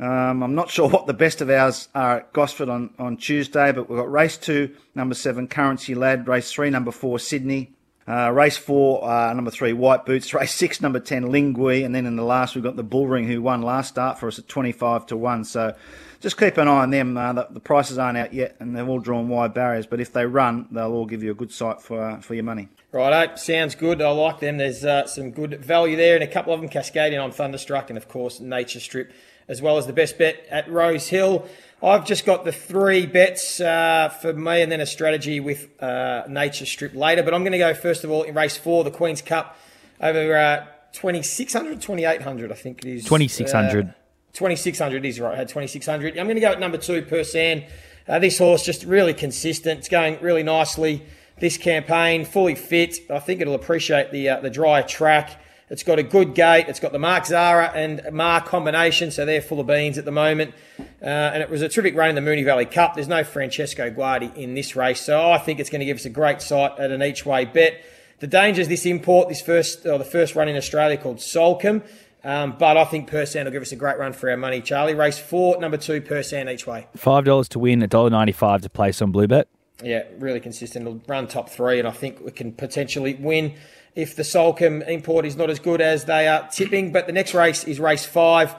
Um, 0.00 0.42
I'm 0.42 0.56
not 0.56 0.68
sure 0.76 0.88
what 0.88 1.06
the 1.06 1.14
best 1.14 1.40
of 1.42 1.50
ours 1.50 1.88
are 1.94 2.16
at 2.16 2.32
Gosford 2.32 2.68
on, 2.68 2.90
on 2.98 3.16
Tuesday, 3.16 3.70
but 3.70 3.88
we've 3.88 3.98
got 3.98 4.10
race 4.10 4.36
two, 4.36 4.74
number 4.96 5.14
seven, 5.14 5.46
Currency 5.46 5.94
Lad, 5.94 6.26
race 6.26 6.50
three, 6.50 6.70
number 6.70 6.90
four, 6.90 7.20
Sydney, 7.20 7.72
uh, 8.08 8.30
race 8.32 8.56
four, 8.56 9.08
uh, 9.08 9.32
number 9.32 9.50
three, 9.50 9.72
White 9.72 10.04
Boots. 10.04 10.34
Race 10.34 10.52
six, 10.52 10.80
number 10.80 11.00
ten, 11.00 11.24
Lingui, 11.24 11.84
and 11.84 11.94
then 11.94 12.06
in 12.06 12.16
the 12.16 12.24
last 12.24 12.54
we've 12.54 12.64
got 12.64 12.76
the 12.76 12.82
Bullring 12.82 13.26
who 13.26 13.40
won 13.40 13.62
last 13.62 13.88
start 13.88 14.18
for 14.18 14.26
us 14.26 14.38
at 14.38 14.48
twenty-five 14.48 15.06
to 15.06 15.16
one. 15.16 15.44
So 15.44 15.74
just 16.22 16.38
keep 16.38 16.56
an 16.56 16.68
eye 16.68 16.82
on 16.82 16.90
them. 16.90 17.16
Uh, 17.16 17.32
the, 17.32 17.48
the, 17.50 17.60
prices 17.60 17.98
aren't 17.98 18.16
out 18.16 18.32
yet, 18.32 18.56
and 18.60 18.76
they've 18.76 18.88
all 18.88 19.00
drawn 19.00 19.28
wide 19.28 19.54
barriers. 19.54 19.86
But 19.86 20.00
if 20.00 20.12
they 20.12 20.24
run, 20.24 20.68
they'll 20.70 20.92
all 20.92 21.06
give 21.06 21.22
you 21.22 21.32
a 21.32 21.34
good 21.34 21.52
sight 21.52 21.80
for 21.80 22.02
uh, 22.02 22.20
for 22.20 22.34
your 22.34 22.44
money. 22.44 22.68
Right, 22.92 23.38
sounds 23.38 23.74
good. 23.74 24.02
I 24.02 24.10
like 24.10 24.40
them. 24.40 24.58
There's 24.58 24.84
uh, 24.84 25.06
some 25.06 25.30
good 25.30 25.64
value 25.64 25.96
there, 25.96 26.14
and 26.14 26.24
a 26.24 26.28
couple 26.28 26.52
of 26.52 26.60
them 26.60 26.68
Cascadian 26.68 27.22
on 27.22 27.32
Thunderstruck, 27.32 27.88
and 27.90 27.96
of 27.96 28.08
course 28.08 28.40
Nature 28.40 28.80
Strip, 28.80 29.12
as 29.48 29.62
well 29.62 29.78
as 29.78 29.86
the 29.86 29.92
best 29.92 30.18
bet 30.18 30.46
at 30.50 30.68
Rose 30.68 31.08
Hill. 31.08 31.46
I've 31.82 32.06
just 32.06 32.24
got 32.24 32.44
the 32.44 32.52
three 32.52 33.06
bets 33.06 33.60
uh, 33.60 34.08
for 34.08 34.32
me 34.32 34.62
and 34.62 34.70
then 34.70 34.80
a 34.80 34.86
strategy 34.86 35.40
with 35.40 35.68
uh, 35.82 36.22
Nature 36.28 36.64
Strip 36.64 36.94
later. 36.94 37.22
But 37.24 37.34
I'm 37.34 37.42
going 37.42 37.52
to 37.52 37.58
go 37.58 37.74
first 37.74 38.04
of 38.04 38.10
all 38.10 38.22
in 38.22 38.34
race 38.34 38.56
four, 38.56 38.84
the 38.84 38.90
Queen's 38.90 39.20
Cup, 39.20 39.56
over 40.00 40.36
uh, 40.36 40.66
2600, 40.92 41.80
2800, 41.80 42.52
I 42.52 42.54
think 42.54 42.84
it 42.84 42.88
is. 42.88 43.04
2600. 43.04 43.88
Uh, 43.88 43.92
2600 44.32 45.04
is 45.04 45.18
right. 45.18 45.34
I 45.34 45.36
had 45.36 45.48
2600. 45.48 46.16
I'm 46.18 46.26
going 46.26 46.36
to 46.36 46.40
go 46.40 46.52
at 46.52 46.60
number 46.60 46.78
two, 46.78 47.02
Persan. 47.02 47.68
Uh, 48.06 48.18
this 48.18 48.38
horse 48.38 48.64
just 48.64 48.84
really 48.84 49.14
consistent. 49.14 49.80
It's 49.80 49.88
going 49.88 50.18
really 50.20 50.42
nicely 50.42 51.04
this 51.38 51.58
campaign, 51.58 52.24
fully 52.24 52.54
fit. 52.54 52.98
I 53.10 53.18
think 53.18 53.40
it'll 53.40 53.54
appreciate 53.54 54.12
the 54.12 54.28
uh, 54.28 54.40
the 54.40 54.50
drier 54.50 54.82
track. 54.82 55.42
It's 55.72 55.84
got 55.84 55.98
a 55.98 56.02
good 56.02 56.34
gate. 56.34 56.66
It's 56.68 56.80
got 56.80 56.92
the 56.92 56.98
Mark 56.98 57.24
Zahra 57.24 57.72
and 57.74 58.02
Maher 58.12 58.42
combination, 58.42 59.10
so 59.10 59.24
they're 59.24 59.40
full 59.40 59.58
of 59.58 59.66
beans 59.66 59.96
at 59.96 60.04
the 60.04 60.12
moment. 60.12 60.52
Uh, 61.00 61.06
and 61.06 61.42
it 61.42 61.48
was 61.48 61.62
a 61.62 61.68
terrific 61.70 61.96
run 61.96 62.10
in 62.10 62.14
the 62.14 62.20
Moonee 62.20 62.44
Valley 62.44 62.66
Cup. 62.66 62.94
There's 62.94 63.08
no 63.08 63.24
Francesco 63.24 63.90
Guardi 63.90 64.36
in 64.36 64.52
this 64.52 64.76
race, 64.76 65.00
so 65.00 65.30
I 65.30 65.38
think 65.38 65.60
it's 65.60 65.70
going 65.70 65.80
to 65.80 65.86
give 65.86 65.96
us 65.96 66.04
a 66.04 66.10
great 66.10 66.42
sight 66.42 66.78
at 66.78 66.90
an 66.90 67.02
each 67.02 67.24
way 67.24 67.46
bet. 67.46 67.82
The 68.18 68.26
danger 68.26 68.60
is 68.60 68.68
this 68.68 68.84
import, 68.84 69.30
this 69.30 69.40
first 69.40 69.86
or 69.86 69.96
the 69.96 70.04
first 70.04 70.36
run 70.36 70.46
in 70.46 70.56
Australia 70.56 70.98
called 70.98 71.16
Soulcombe. 71.16 71.82
Um, 72.22 72.54
but 72.58 72.76
I 72.76 72.84
think 72.84 73.08
Persan 73.10 73.44
will 73.44 73.50
give 73.50 73.62
us 73.62 73.72
a 73.72 73.76
great 73.76 73.98
run 73.98 74.12
for 74.12 74.28
our 74.30 74.36
money. 74.36 74.60
Charlie, 74.60 74.94
race 74.94 75.18
four, 75.18 75.58
number 75.58 75.78
two, 75.78 76.02
Persan 76.02 76.52
each 76.52 76.66
way. 76.66 76.86
Five 76.94 77.24
dollars 77.24 77.48
to 77.48 77.58
win, 77.58 77.80
$1.95 77.80 78.60
to 78.60 78.68
place 78.68 79.00
on 79.00 79.10
Bluebet. 79.10 79.46
Yeah, 79.82 80.04
really 80.18 80.40
consistent. 80.40 80.86
It'll 80.86 81.00
run 81.06 81.26
top 81.26 81.48
three, 81.48 81.78
and 81.78 81.88
I 81.88 81.92
think 81.92 82.20
we 82.20 82.30
can 82.30 82.52
potentially 82.52 83.14
win 83.14 83.54
if 83.94 84.16
the 84.16 84.22
Soulcombe 84.22 84.86
import 84.88 85.26
is 85.26 85.36
not 85.36 85.50
as 85.50 85.58
good 85.58 85.80
as 85.80 86.04
they 86.04 86.28
are 86.28 86.48
tipping. 86.48 86.92
But 86.92 87.06
the 87.06 87.12
next 87.12 87.34
race 87.34 87.64
is 87.64 87.80
race 87.80 88.06
five. 88.06 88.54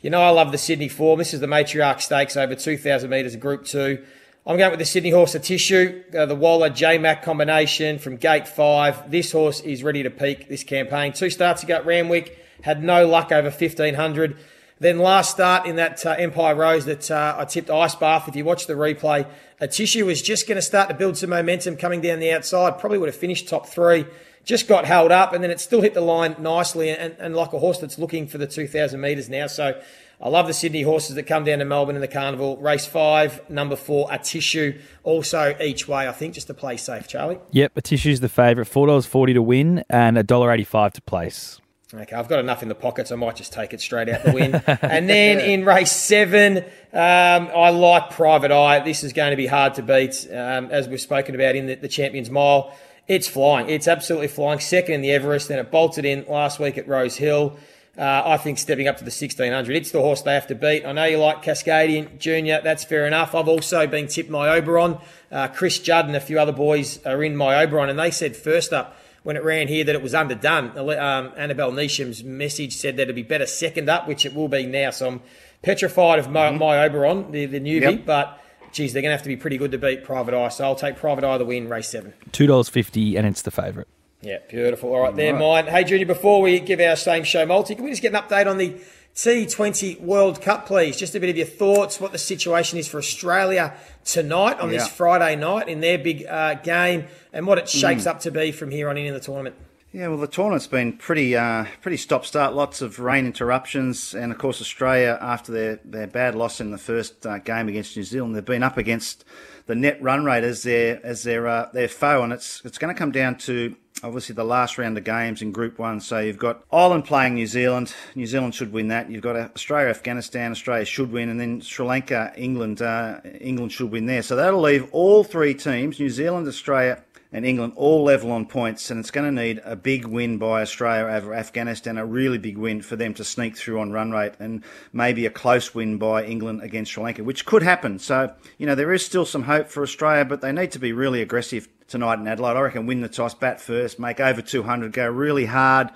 You 0.00 0.10
know, 0.10 0.22
I 0.22 0.30
love 0.30 0.50
the 0.50 0.58
Sydney 0.58 0.88
form. 0.88 1.18
This 1.18 1.34
is 1.34 1.40
the 1.40 1.46
Matriarch 1.46 2.00
Stakes 2.00 2.36
over 2.36 2.54
2,000 2.54 3.10
metres 3.10 3.36
Group 3.36 3.66
2. 3.66 4.02
I'm 4.46 4.56
going 4.56 4.70
with 4.70 4.78
the 4.78 4.86
Sydney 4.86 5.10
horse, 5.10 5.34
Atishu, 5.34 6.14
uh, 6.14 6.24
the 6.24 6.34
Waller 6.34 6.70
J 6.70 6.96
Mac 6.96 7.22
combination 7.22 7.98
from 7.98 8.16
Gate 8.16 8.48
5. 8.48 9.10
This 9.10 9.32
horse 9.32 9.60
is 9.60 9.82
ready 9.82 10.02
to 10.02 10.08
peak 10.08 10.48
this 10.48 10.64
campaign. 10.64 11.12
Two 11.12 11.28
starts 11.28 11.62
ago 11.62 11.74
at 11.76 11.84
Randwick, 11.84 12.38
had 12.62 12.82
no 12.82 13.06
luck 13.06 13.30
over 13.30 13.50
1,500. 13.50 14.38
Then 14.80 14.98
last 14.98 15.30
start 15.30 15.66
in 15.66 15.76
that 15.76 16.04
uh, 16.04 16.16
Empire 16.18 16.54
Rose 16.54 16.86
that 16.86 17.10
uh, 17.10 17.36
I 17.38 17.44
tipped 17.44 17.70
Ice 17.70 17.94
Bath. 17.94 18.26
If 18.26 18.34
you 18.34 18.44
watch 18.44 18.66
the 18.66 18.72
replay, 18.72 19.26
Atishu 19.60 20.04
was 20.06 20.22
just 20.22 20.48
going 20.48 20.56
to 20.56 20.62
start 20.62 20.88
to 20.88 20.94
build 20.94 21.18
some 21.18 21.30
momentum 21.30 21.76
coming 21.76 22.00
down 22.00 22.18
the 22.18 22.32
outside. 22.32 22.78
Probably 22.78 22.96
would 22.98 23.08
have 23.08 23.16
finished 23.16 23.46
top 23.46 23.68
three 23.68 24.06
just 24.44 24.68
got 24.68 24.84
held 24.84 25.12
up 25.12 25.32
and 25.32 25.44
then 25.44 25.50
it 25.50 25.60
still 25.60 25.80
hit 25.80 25.94
the 25.94 26.00
line 26.00 26.34
nicely 26.38 26.90
and, 26.90 27.14
and 27.18 27.36
like 27.36 27.52
a 27.52 27.58
horse 27.58 27.78
that's 27.78 27.98
looking 27.98 28.26
for 28.26 28.38
the 28.38 28.46
2,000 28.46 29.00
metres 29.00 29.28
now. 29.28 29.46
So 29.46 29.80
I 30.20 30.28
love 30.28 30.46
the 30.46 30.54
Sydney 30.54 30.82
horses 30.82 31.16
that 31.16 31.24
come 31.24 31.44
down 31.44 31.58
to 31.58 31.64
Melbourne 31.64 31.94
in 31.94 32.00
the 32.00 32.08
carnival. 32.08 32.56
Race 32.56 32.86
five, 32.86 33.48
number 33.48 33.76
four, 33.76 34.08
Atishu. 34.08 34.80
Also 35.02 35.56
each 35.60 35.88
way, 35.88 36.08
I 36.08 36.12
think, 36.12 36.34
just 36.34 36.46
to 36.48 36.54
play 36.54 36.76
safe, 36.76 37.06
Charlie. 37.06 37.38
Yep, 37.52 37.74
Atishu's 37.74 38.20
the 38.20 38.28
favourite. 38.28 38.68
$4.40 38.68 39.34
to 39.34 39.42
win 39.42 39.84
and 39.88 40.16
$1.85 40.16 40.92
to 40.92 41.02
place. 41.02 41.59
Okay, 41.92 42.14
I've 42.14 42.28
got 42.28 42.38
enough 42.38 42.62
in 42.62 42.68
the 42.68 42.76
pockets. 42.76 43.10
I 43.10 43.16
might 43.16 43.34
just 43.34 43.52
take 43.52 43.74
it 43.74 43.80
straight 43.80 44.08
out 44.08 44.22
the 44.22 44.30
win. 44.30 44.54
and 44.82 45.10
then 45.10 45.40
in 45.40 45.64
race 45.64 45.90
seven, 45.90 46.58
um, 46.92 47.50
I 47.52 47.70
like 47.70 48.10
Private 48.10 48.52
Eye. 48.52 48.78
This 48.78 49.02
is 49.02 49.12
going 49.12 49.30
to 49.30 49.36
be 49.36 49.48
hard 49.48 49.74
to 49.74 49.82
beat, 49.82 50.28
um, 50.30 50.66
as 50.70 50.88
we've 50.88 51.00
spoken 51.00 51.34
about 51.34 51.56
in 51.56 51.66
the, 51.66 51.74
the 51.74 51.88
Champions 51.88 52.30
Mile. 52.30 52.72
It's 53.08 53.26
flying. 53.26 53.68
It's 53.68 53.88
absolutely 53.88 54.28
flying. 54.28 54.60
Second 54.60 54.94
in 54.94 55.00
the 55.00 55.10
Everest, 55.10 55.48
then 55.48 55.58
it 55.58 55.72
bolted 55.72 56.04
in 56.04 56.24
last 56.28 56.60
week 56.60 56.78
at 56.78 56.86
Rose 56.86 57.16
Hill. 57.16 57.58
Uh, 57.98 58.22
I 58.24 58.36
think 58.36 58.58
stepping 58.58 58.86
up 58.86 58.98
to 58.98 59.04
the 59.04 59.08
1600. 59.08 59.74
It's 59.74 59.90
the 59.90 60.00
horse 60.00 60.22
they 60.22 60.34
have 60.34 60.46
to 60.46 60.54
beat. 60.54 60.86
I 60.86 60.92
know 60.92 61.06
you 61.06 61.18
like 61.18 61.42
Cascadian 61.42 62.20
Junior. 62.20 62.60
That's 62.62 62.84
fair 62.84 63.04
enough. 63.04 63.34
I've 63.34 63.48
also 63.48 63.88
been 63.88 64.06
tipped 64.06 64.30
My 64.30 64.48
Oberon. 64.50 64.98
Uh, 65.32 65.48
Chris 65.48 65.80
Judd 65.80 66.06
and 66.06 66.14
a 66.14 66.20
few 66.20 66.38
other 66.38 66.52
boys 66.52 67.04
are 67.04 67.24
in 67.24 67.34
My 67.34 67.56
Oberon, 67.64 67.90
and 67.90 67.98
they 67.98 68.12
said 68.12 68.36
first 68.36 68.72
up 68.72 68.96
when 69.22 69.36
it 69.36 69.44
ran 69.44 69.68
here 69.68 69.84
that 69.84 69.94
it 69.94 70.02
was 70.02 70.14
underdone. 70.14 70.76
Um, 70.76 71.32
Annabel 71.36 71.72
Neasham's 71.72 72.24
message 72.24 72.76
said 72.76 72.96
that 72.96 73.02
it'd 73.02 73.14
be 73.14 73.22
better 73.22 73.46
second 73.46 73.88
up, 73.88 74.08
which 74.08 74.24
it 74.24 74.34
will 74.34 74.48
be 74.48 74.66
now. 74.66 74.90
So 74.90 75.08
I'm 75.08 75.22
petrified 75.62 76.18
of 76.18 76.30
my, 76.30 76.48
mm-hmm. 76.48 76.58
My 76.58 76.84
Oberon, 76.84 77.30
the, 77.32 77.46
the 77.46 77.60
newbie, 77.60 77.80
yep. 77.80 78.06
but 78.06 78.40
geez, 78.72 78.92
they're 78.92 79.02
going 79.02 79.10
to 79.10 79.16
have 79.16 79.22
to 79.22 79.28
be 79.28 79.36
pretty 79.36 79.58
good 79.58 79.72
to 79.72 79.78
beat 79.78 80.04
Private 80.04 80.34
Eye. 80.34 80.48
So 80.48 80.64
I'll 80.64 80.74
take 80.74 80.96
Private 80.96 81.24
Eye 81.24 81.38
the 81.38 81.44
win, 81.44 81.68
race 81.68 81.88
seven. 81.88 82.14
Two 82.32 82.46
dollars 82.46 82.68
fifty, 82.68 83.16
and 83.16 83.26
it's 83.26 83.42
the 83.42 83.50
favourite. 83.50 83.88
Yeah, 84.22 84.38
beautiful. 84.50 84.92
All 84.92 85.00
right, 85.00 85.16
there, 85.16 85.34
mine. 85.34 85.66
Hey, 85.66 85.82
Junior, 85.82 86.04
before 86.04 86.42
we 86.42 86.60
give 86.60 86.78
our 86.78 86.96
same 86.96 87.24
show 87.24 87.46
multi, 87.46 87.74
can 87.74 87.84
we 87.84 87.90
just 87.90 88.02
get 88.02 88.14
an 88.14 88.20
update 88.20 88.46
on 88.46 88.58
the 88.58 88.78
T20 89.14 90.00
World 90.00 90.40
Cup, 90.40 90.66
please? 90.66 90.96
Just 90.96 91.14
a 91.14 91.20
bit 91.20 91.30
of 91.30 91.36
your 91.36 91.46
thoughts, 91.46 92.00
what 92.00 92.12
the 92.12 92.18
situation 92.18 92.78
is 92.78 92.88
for 92.88 92.98
Australia 92.98 93.74
tonight 94.04 94.58
on 94.60 94.70
Yeah. 94.70 94.78
this 94.78 94.88
Friday 94.88 95.36
night 95.36 95.68
in 95.68 95.80
their 95.80 95.98
big 95.98 96.24
uh, 96.26 96.54
game, 96.54 97.04
and 97.32 97.46
what 97.46 97.58
it 97.58 97.64
Mm. 97.64 98.06
up 98.06 98.20
to 98.20 98.30
be 98.30 98.52
from 98.52 98.70
here 98.70 98.88
on 98.88 98.96
in 98.96 99.06
in 99.06 99.14
the 99.14 99.20
tournament. 99.20 99.56
Yeah, 99.92 100.06
well, 100.06 100.18
the 100.18 100.28
tournament's 100.28 100.68
been 100.68 100.92
pretty, 100.92 101.36
uh, 101.36 101.64
pretty 101.82 101.96
stop-start. 101.96 102.54
Lots 102.54 102.80
of 102.80 103.00
rain 103.00 103.26
interruptions, 103.26 104.14
and 104.14 104.30
of 104.30 104.38
course, 104.38 104.60
Australia 104.60 105.18
after 105.20 105.50
their, 105.50 105.80
their 105.84 106.06
bad 106.06 106.36
loss 106.36 106.60
in 106.60 106.70
the 106.70 106.78
first 106.78 107.26
uh, 107.26 107.38
game 107.38 107.68
against 107.68 107.96
New 107.96 108.04
Zealand, 108.04 108.36
they've 108.36 108.44
been 108.44 108.62
up 108.62 108.78
against 108.78 109.24
the 109.66 109.74
net 109.74 110.00
run 110.00 110.24
rate 110.24 110.44
as 110.44 110.62
their 110.62 111.04
as 111.04 111.24
their 111.24 111.46
uh, 111.48 111.68
their 111.72 111.88
foe, 111.88 112.22
and 112.22 112.32
it's 112.32 112.62
it's 112.64 112.78
going 112.78 112.94
to 112.94 112.98
come 112.98 113.10
down 113.10 113.36
to 113.38 113.74
obviously 114.02 114.34
the 114.34 114.44
last 114.44 114.78
round 114.78 114.96
of 114.96 115.04
games 115.04 115.42
in 115.42 115.52
Group 115.52 115.78
One. 115.78 116.00
So 116.00 116.18
you've 116.18 116.38
got 116.38 116.64
Ireland 116.72 117.04
playing 117.04 117.34
New 117.34 117.46
Zealand. 117.46 117.94
New 118.14 118.26
Zealand 118.26 118.54
should 118.54 118.72
win 118.72 118.88
that. 118.88 119.10
You've 119.10 119.22
got 119.22 119.36
Australia, 119.36 119.88
Afghanistan. 119.90 120.50
Australia 120.50 120.84
should 120.84 121.12
win, 121.12 121.28
and 121.28 121.40
then 121.40 121.60
Sri 121.60 121.86
Lanka, 121.86 122.32
England. 122.36 122.82
Uh, 122.82 123.20
England 123.40 123.72
should 123.72 123.90
win 123.90 124.06
there. 124.06 124.22
So 124.22 124.36
that'll 124.36 124.60
leave 124.60 124.88
all 124.92 125.24
three 125.24 125.54
teams: 125.54 125.98
New 125.98 126.10
Zealand, 126.10 126.48
Australia, 126.48 127.02
and 127.32 127.44
England 127.44 127.72
all 127.76 128.02
level 128.02 128.32
on 128.32 128.46
points, 128.46 128.90
and 128.90 128.98
it's 128.98 129.10
going 129.10 129.34
to 129.34 129.42
need 129.42 129.60
a 129.64 129.76
big 129.76 130.04
win 130.04 130.38
by 130.38 130.62
Australia 130.62 131.14
over 131.14 131.34
Afghanistan, 131.34 131.96
a 131.96 132.04
really 132.04 132.38
big 132.38 132.58
win 132.58 132.82
for 132.82 132.96
them 132.96 133.14
to 133.14 133.24
sneak 133.24 133.56
through 133.56 133.80
on 133.80 133.92
run 133.92 134.10
rate, 134.10 134.32
and 134.40 134.64
maybe 134.92 135.26
a 135.26 135.30
close 135.30 135.74
win 135.74 135.96
by 135.98 136.24
England 136.24 136.62
against 136.62 136.92
Sri 136.92 137.04
Lanka, 137.04 137.22
which 137.22 137.46
could 137.46 137.62
happen. 137.62 137.98
So, 137.98 138.34
you 138.58 138.66
know, 138.66 138.74
there 138.74 138.92
is 138.92 139.04
still 139.04 139.24
some 139.24 139.44
hope 139.44 139.68
for 139.68 139.82
Australia, 139.82 140.24
but 140.24 140.40
they 140.40 140.52
need 140.52 140.72
to 140.72 140.78
be 140.78 140.92
really 140.92 141.22
aggressive 141.22 141.68
tonight 141.90 142.18
in 142.18 142.26
Adelaide. 142.26 142.56
I 142.56 142.60
reckon 142.60 142.86
win 142.86 143.02
the 143.02 143.08
toss, 143.08 143.34
bat 143.34 143.60
first, 143.60 143.98
make 143.98 144.20
over 144.20 144.40
200, 144.40 144.92
go 144.92 145.06
really 145.08 145.46
hard. 145.46 145.90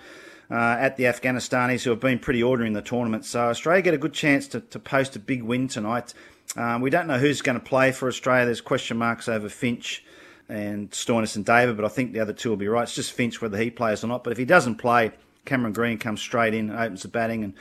Uh, 0.51 0.77
at 0.79 0.99
the 0.99 1.05
Afghanistanis 1.05 1.85
who 1.85 1.91
have 1.91 2.01
been 2.01 2.19
pretty 2.19 2.43
ordinary 2.43 2.69
in 2.69 2.75
the 2.75 2.83
tournament. 2.83 3.25
So 3.25 3.49
Australia 3.49 3.81
get 3.81 3.95
a 3.95 3.99
good 3.99 4.13
chance 4.13 4.47
to, 4.49 4.61
to 4.61 4.79
post 4.79 5.17
a 5.17 5.19
big 5.19 5.43
win 5.43 5.69
tonight. 5.69 6.13
Um, 6.55 6.83
we 6.83 6.91
don't 6.91 7.07
know 7.07 7.19
who's 7.19 7.41
going 7.41 7.59
to 7.59 7.65
play 7.65 7.93
for 7.93 8.09
Australia. 8.09 8.45
There's 8.45 8.61
question 8.61 8.99
marks 8.99 9.27
over 9.27 9.49
Finch 9.49 10.05
and 10.51 10.91
Stoinis 10.91 11.35
and 11.35 11.47
David, 11.47 11.77
but 11.77 11.87
I 11.87 11.89
think 11.89 12.13
the 12.13 12.21
other 12.21 12.35
two 12.35 12.51
will 12.51 12.59
be 12.59 12.69
right. 12.69 12.83
It's 12.83 12.95
just 12.95 13.13
Finch 13.13 13.41
whether 13.41 13.57
he 13.57 13.71
plays 13.71 14.05
or 14.05 14.09
not. 14.09 14.23
But 14.23 14.33
if 14.33 14.39
he 14.39 14.45
doesn't 14.45 14.77
play, 14.77 15.13
Cameron 15.47 15.73
Green 15.73 15.97
comes 15.97 16.21
straight 16.21 16.53
in, 16.53 16.71
opens 16.71 17.03
the 17.03 17.09
batting, 17.09 17.43
and, 17.43 17.55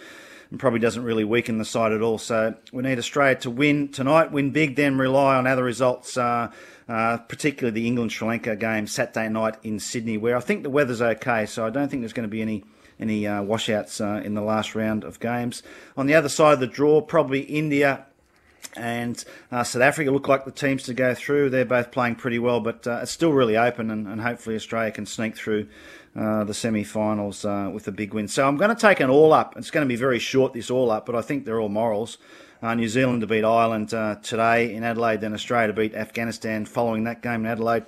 and 0.53 0.59
probably 0.59 0.79
doesn't 0.79 1.03
really 1.03 1.23
weaken 1.23 1.57
the 1.57 1.65
side 1.65 1.91
at 1.93 2.03
all. 2.03 2.19
So 2.19 2.53
we 2.71 2.83
need 2.83 2.99
Australia 2.99 3.33
to 3.37 3.49
win 3.49 3.87
tonight, 3.87 4.31
win 4.31 4.51
big, 4.51 4.75
then 4.75 4.99
rely 4.99 5.35
on 5.35 5.47
other 5.47 5.63
results. 5.63 6.15
Uh, 6.15 6.51
uh, 6.87 7.17
particularly 7.17 7.73
the 7.73 7.87
England 7.87 8.11
Sri 8.11 8.27
Lanka 8.27 8.55
game 8.55 8.85
Saturday 8.85 9.29
night 9.29 9.55
in 9.63 9.79
Sydney, 9.79 10.17
where 10.17 10.37
I 10.37 10.41
think 10.41 10.61
the 10.61 10.69
weather's 10.69 11.01
okay, 11.01 11.47
so 11.47 11.65
I 11.65 11.71
don't 11.71 11.89
think 11.89 12.03
there's 12.03 12.13
going 12.13 12.29
to 12.29 12.31
be 12.31 12.43
any 12.43 12.65
any 12.99 13.25
uh, 13.25 13.41
washouts 13.41 13.99
uh, 13.99 14.21
in 14.23 14.35
the 14.35 14.41
last 14.41 14.75
round 14.75 15.03
of 15.03 15.19
games. 15.19 15.63
On 15.97 16.05
the 16.05 16.13
other 16.13 16.29
side 16.29 16.53
of 16.53 16.59
the 16.59 16.67
draw, 16.67 17.01
probably 17.01 17.39
India 17.39 18.05
and 18.75 19.23
uh, 19.51 19.63
South 19.63 19.81
Africa 19.81 20.11
look 20.11 20.27
like 20.27 20.45
the 20.45 20.51
teams 20.51 20.83
to 20.83 20.93
go 20.93 21.13
through. 21.13 21.49
They're 21.49 21.65
both 21.65 21.91
playing 21.91 22.15
pretty 22.15 22.39
well, 22.39 22.59
but 22.59 22.87
uh, 22.87 22.99
it's 23.03 23.11
still 23.11 23.31
really 23.31 23.57
open, 23.57 23.91
and, 23.91 24.07
and 24.07 24.21
hopefully 24.21 24.55
Australia 24.55 24.91
can 24.91 25.05
sneak 25.05 25.35
through 25.35 25.67
uh, 26.15 26.43
the 26.43 26.53
semi-finals 26.53 27.45
uh, 27.45 27.69
with 27.73 27.87
a 27.87 27.91
big 27.91 28.13
win. 28.13 28.27
So 28.27 28.47
I'm 28.47 28.57
going 28.57 28.75
to 28.75 28.79
take 28.79 28.99
an 28.99 29.09
all 29.09 29.33
up. 29.33 29.55
It's 29.57 29.71
going 29.71 29.85
to 29.85 29.89
be 29.89 29.95
very 29.95 30.19
short 30.19 30.53
this 30.53 30.69
all 30.69 30.91
up, 30.91 31.05
but 31.05 31.15
I 31.15 31.21
think 31.21 31.45
they're 31.45 31.59
all 31.59 31.69
morals. 31.69 32.17
Uh, 32.61 32.73
New 32.75 32.87
Zealand 32.87 33.21
to 33.21 33.27
beat 33.27 33.43
Ireland 33.43 33.93
uh, 33.93 34.15
today 34.23 34.73
in 34.73 34.83
Adelaide, 34.83 35.21
then 35.21 35.33
Australia 35.33 35.67
to 35.67 35.73
beat 35.73 35.93
Afghanistan 35.93 36.65
following 36.65 37.03
that 37.03 37.21
game 37.21 37.41
in 37.41 37.47
Adelaide. 37.47 37.85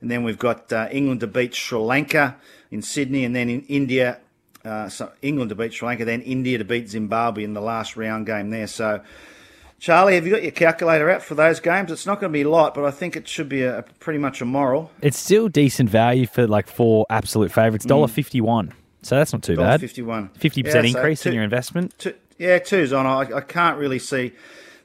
And 0.00 0.10
then 0.10 0.24
we've 0.24 0.38
got 0.38 0.72
England 0.90 1.20
to 1.20 1.26
beat 1.26 1.54
Sri 1.54 1.78
Lanka 1.78 2.36
in 2.70 2.82
Sydney, 2.82 3.24
and 3.24 3.36
then 3.36 3.48
in 3.48 3.62
India, 3.62 4.18
uh, 4.64 4.88
so 4.88 5.12
England 5.22 5.50
to 5.50 5.54
beat 5.54 5.72
Sri 5.72 5.86
Lanka, 5.86 6.04
then 6.04 6.22
India 6.22 6.58
to 6.58 6.64
beat 6.64 6.88
Zimbabwe 6.88 7.44
in 7.44 7.54
the 7.54 7.60
last 7.60 7.96
round 7.96 8.26
game 8.26 8.50
there. 8.50 8.66
So, 8.66 9.00
Charlie, 9.84 10.14
have 10.14 10.24
you 10.24 10.32
got 10.32 10.42
your 10.42 10.50
calculator 10.50 11.10
out 11.10 11.22
for 11.22 11.34
those 11.34 11.60
games? 11.60 11.92
It's 11.92 12.06
not 12.06 12.18
going 12.18 12.32
to 12.32 12.32
be 12.32 12.40
a 12.40 12.48
lot, 12.48 12.72
but 12.72 12.86
I 12.86 12.90
think 12.90 13.16
it 13.16 13.28
should 13.28 13.50
be 13.50 13.64
a, 13.64 13.80
a 13.80 13.82
pretty 13.82 14.18
much 14.18 14.40
a 14.40 14.46
moral. 14.46 14.90
It's 15.02 15.18
still 15.18 15.46
decent 15.46 15.90
value 15.90 16.26
for 16.26 16.46
like 16.46 16.68
four 16.68 17.04
absolute 17.10 17.52
favourites. 17.52 17.84
Dollar 17.84 18.06
mm. 18.06 18.10
fifty 18.10 18.40
one. 18.40 18.72
So 19.02 19.16
that's 19.16 19.34
not 19.34 19.42
too 19.42 19.56
bad. 19.56 19.82
Fifty 19.82 20.02
percent 20.02 20.86
Yeah, 20.86 20.92
so 20.92 20.98
increase 20.98 21.26
in 21.26 21.34
your 21.34 21.42
investment. 21.42 21.98
Two, 21.98 22.14
yeah, 22.38 22.60
two's 22.60 22.94
on. 22.94 23.04
I, 23.04 23.36
I 23.36 23.40
can't 23.42 23.76
really 23.76 23.98
see. 23.98 24.32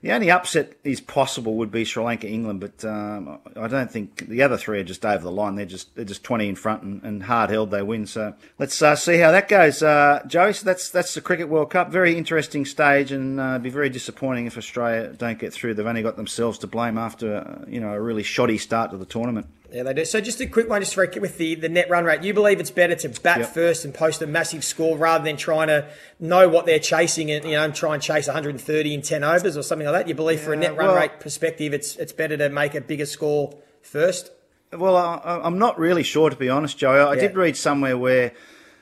The 0.02 0.14
only 0.14 0.32
upset 0.32 0.74
is 0.86 1.02
possible 1.02 1.56
would 1.56 1.72
be 1.72 1.84
Sri 1.84 2.02
Lanka, 2.02 2.28
England, 2.28 2.62
but 2.62 2.86
um, 2.86 3.40
I 3.58 3.68
don't 3.68 3.92
think 3.92 4.30
the 4.30 4.42
other 4.44 4.56
three 4.56 4.80
are 4.80 4.84
just 4.84 5.06
over 5.06 5.22
the 5.22 5.32
line. 5.32 5.56
They're 5.56 5.66
just 5.66 5.94
they're 5.96 6.06
just 6.06 6.24
twenty 6.24 6.48
in 6.48 6.56
front 6.56 6.84
and, 6.84 7.04
and 7.04 7.24
hard 7.24 7.50
held. 7.50 7.72
They 7.72 7.82
win. 7.82 8.06
So 8.06 8.34
let's 8.58 8.82
uh, 8.82 8.96
see 8.96 9.18
how 9.18 9.32
that 9.32 9.50
goes, 9.50 9.84
uh, 9.84 10.24
Joey. 10.26 10.54
So 10.54 10.64
that's 10.66 10.90
that's 10.90 11.14
the 11.14 11.22
Cricket 11.22 11.50
World 11.50 11.72
Cup. 11.72 11.92
Very 11.92 12.18
interesting 12.18 12.66
stage, 12.66 13.12
and 13.12 13.42
uh, 13.42 13.60
be 13.60 13.70
very 13.70 13.90
disappointing 13.90 14.46
if 14.46 14.58
Australia 14.58 15.14
don't 15.18 15.38
get 15.38 15.54
through. 15.54 15.74
They've 15.74 15.86
only 15.86 16.04
got 16.04 16.16
themselves 16.16 16.58
to 16.60 16.68
blame 16.68 16.98
after 16.98 17.36
uh, 17.36 17.66
you 17.68 17.82
know 17.82 17.92
a 17.92 18.00
really 18.00 18.24
shoddy 18.24 18.58
start 18.58 18.92
to 18.92 18.98
the 18.98 19.06
tournament. 19.06 19.48
Yeah, 19.72 19.84
they 19.84 19.94
do. 19.94 20.06
So 20.06 20.20
just 20.20 20.40
a 20.42 20.48
quick 20.48 20.68
one, 20.68 20.82
just 20.82 20.96
for, 20.96 21.08
with 21.20 21.38
the, 21.38 21.54
the 21.56 21.70
net 21.70 21.90
run 21.90 22.04
rate. 22.04 22.24
You 22.24 22.34
believe 22.34 22.60
it's 22.60 22.72
better 22.72 22.96
to 22.96 23.10
bat 23.22 23.40
Yep. 23.40 23.54
first 23.54 23.86
and 23.86 23.94
post 23.94 24.22
a 24.22 24.28
massive 24.28 24.64
score 24.64 24.98
rather 24.98 25.24
than 25.24 25.38
trying 25.38 25.68
to 25.68 25.88
know 26.20 26.50
what 26.50 26.66
they're 26.66 26.80
chasing 26.80 27.30
and 27.30 27.46
you 27.46 27.52
know 27.52 27.70
try 27.72 27.94
and 27.94 28.02
chase 28.02 28.26
130 28.28 28.94
in 28.94 29.02
10 29.04 29.24
overs 29.24 29.56
or 29.56 29.62
something 29.62 29.86
like 29.88 29.94
that. 30.06 30.08
You 30.10 30.16
believe 30.16 30.40
for 30.40 30.54
a 30.54 30.56
net 30.58 30.76
run 30.76 30.88
well- 30.88 30.96
rate 30.96 31.20
perspective, 31.20 31.74
it's 31.74 31.96
it's 31.98 32.12
better 32.14 32.36
to 32.38 32.50
make 32.50 32.74
a 32.74 32.82
bigger 32.82 33.06
score 33.06 33.56
first. 33.84 34.32
Well, 34.74 34.96
I, 34.96 35.22
I'm 35.44 35.58
not 35.60 35.78
really 35.80 36.04
sure 36.04 36.30
to 36.30 36.36
be 36.36 36.50
honest, 36.50 36.78
Joey. 36.78 37.00
I 37.00 37.14
Yeah. 37.14 37.22
did 37.22 37.36
read 37.36 37.56
somewhere 37.56 37.98
where 37.98 38.32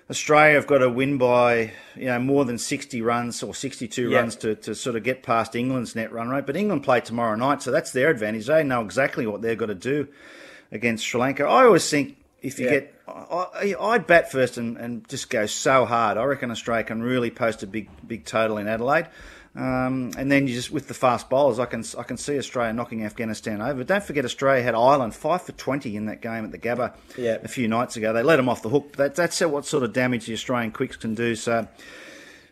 Australia 0.10 0.56
have 0.56 0.68
got 0.68 0.78
to 0.78 0.90
win 0.90 1.18
by 1.18 1.72
you 1.98 2.06
know 2.06 2.20
more 2.20 2.46
than 2.46 2.58
60 2.58 3.02
runs 3.02 3.44
or 3.44 3.54
62 3.54 4.10
Yeah. 4.10 4.20
runs 4.20 4.38
to, 4.38 4.56
to 4.56 4.74
sort 4.74 4.96
of 4.96 5.04
get 5.04 5.22
past 5.22 5.54
England's 5.54 5.96
net 5.98 6.14
run 6.14 6.30
rate. 6.30 6.46
But 6.46 6.56
England 6.56 6.84
play 6.84 7.02
tomorrow 7.02 7.36
night, 7.36 7.62
so 7.62 7.72
that's 7.72 7.92
their 7.92 8.10
advantage. 8.10 8.46
They 8.48 8.64
know 8.64 8.82
exactly 8.82 9.28
what 9.28 9.42
they've 9.42 9.58
got 9.58 9.66
to 9.66 9.76
do 9.76 10.08
against 10.72 11.06
Sri 11.06 11.20
Lanka. 11.20 11.44
I 11.46 11.66
always 11.66 11.90
think 11.90 12.18
if 12.42 12.60
you 12.60 12.66
Yeah. 12.66 12.72
get, 12.72 12.94
I, 13.08 13.76
I'd 13.80 14.06
bat 14.08 14.32
first 14.32 14.58
and, 14.58 14.78
and 14.78 15.08
just 15.08 15.30
go 15.30 15.46
so 15.46 15.86
hard. 15.86 16.18
I 16.18 16.24
reckon 16.26 16.52
Australia 16.52 16.84
can 16.84 17.02
really 17.02 17.32
post 17.32 17.64
a 17.64 17.68
big 17.68 17.90
big 18.08 18.26
total 18.26 18.58
in 18.58 18.68
Adelaide. 18.68 19.08
Um, 19.56 20.12
and 20.20 20.32
then 20.32 20.46
you 20.48 20.54
just 20.54 20.70
with 20.70 20.88
the 20.88 20.94
fast 20.94 21.30
bowlers, 21.32 21.58
I 21.58 21.66
can 21.66 21.84
I 21.98 22.04
can 22.04 22.18
see 22.18 22.38
Australia 22.38 22.74
knocking 22.74 23.04
Afghanistan 23.04 23.60
over. 23.60 23.84
Don't 23.84 24.04
forget 24.04 24.24
Australia 24.24 24.62
had 24.62 24.76
Ireland 24.76 25.16
five 25.16 25.42
for 25.42 25.52
twenty 25.54 25.96
in 25.96 26.06
that 26.06 26.22
game 26.22 26.46
at 26.46 26.52
the 26.52 26.60
Gabba 26.60 26.94
Yeah. 27.18 27.38
a 27.44 27.48
few 27.48 27.68
nights 27.68 27.96
ago. 27.98 28.14
They 28.14 28.22
let 28.22 28.36
them 28.36 28.50
off 28.50 28.62
the 28.62 28.70
hook. 28.70 28.98
That, 28.98 29.16
that's 29.16 29.40
what 29.42 29.66
sort 29.66 29.84
of 29.84 29.94
damage 29.94 30.28
the 30.28 30.34
Australian 30.34 30.72
quicks 30.72 30.96
can 30.98 31.16
do. 31.16 31.34
So, 31.34 31.68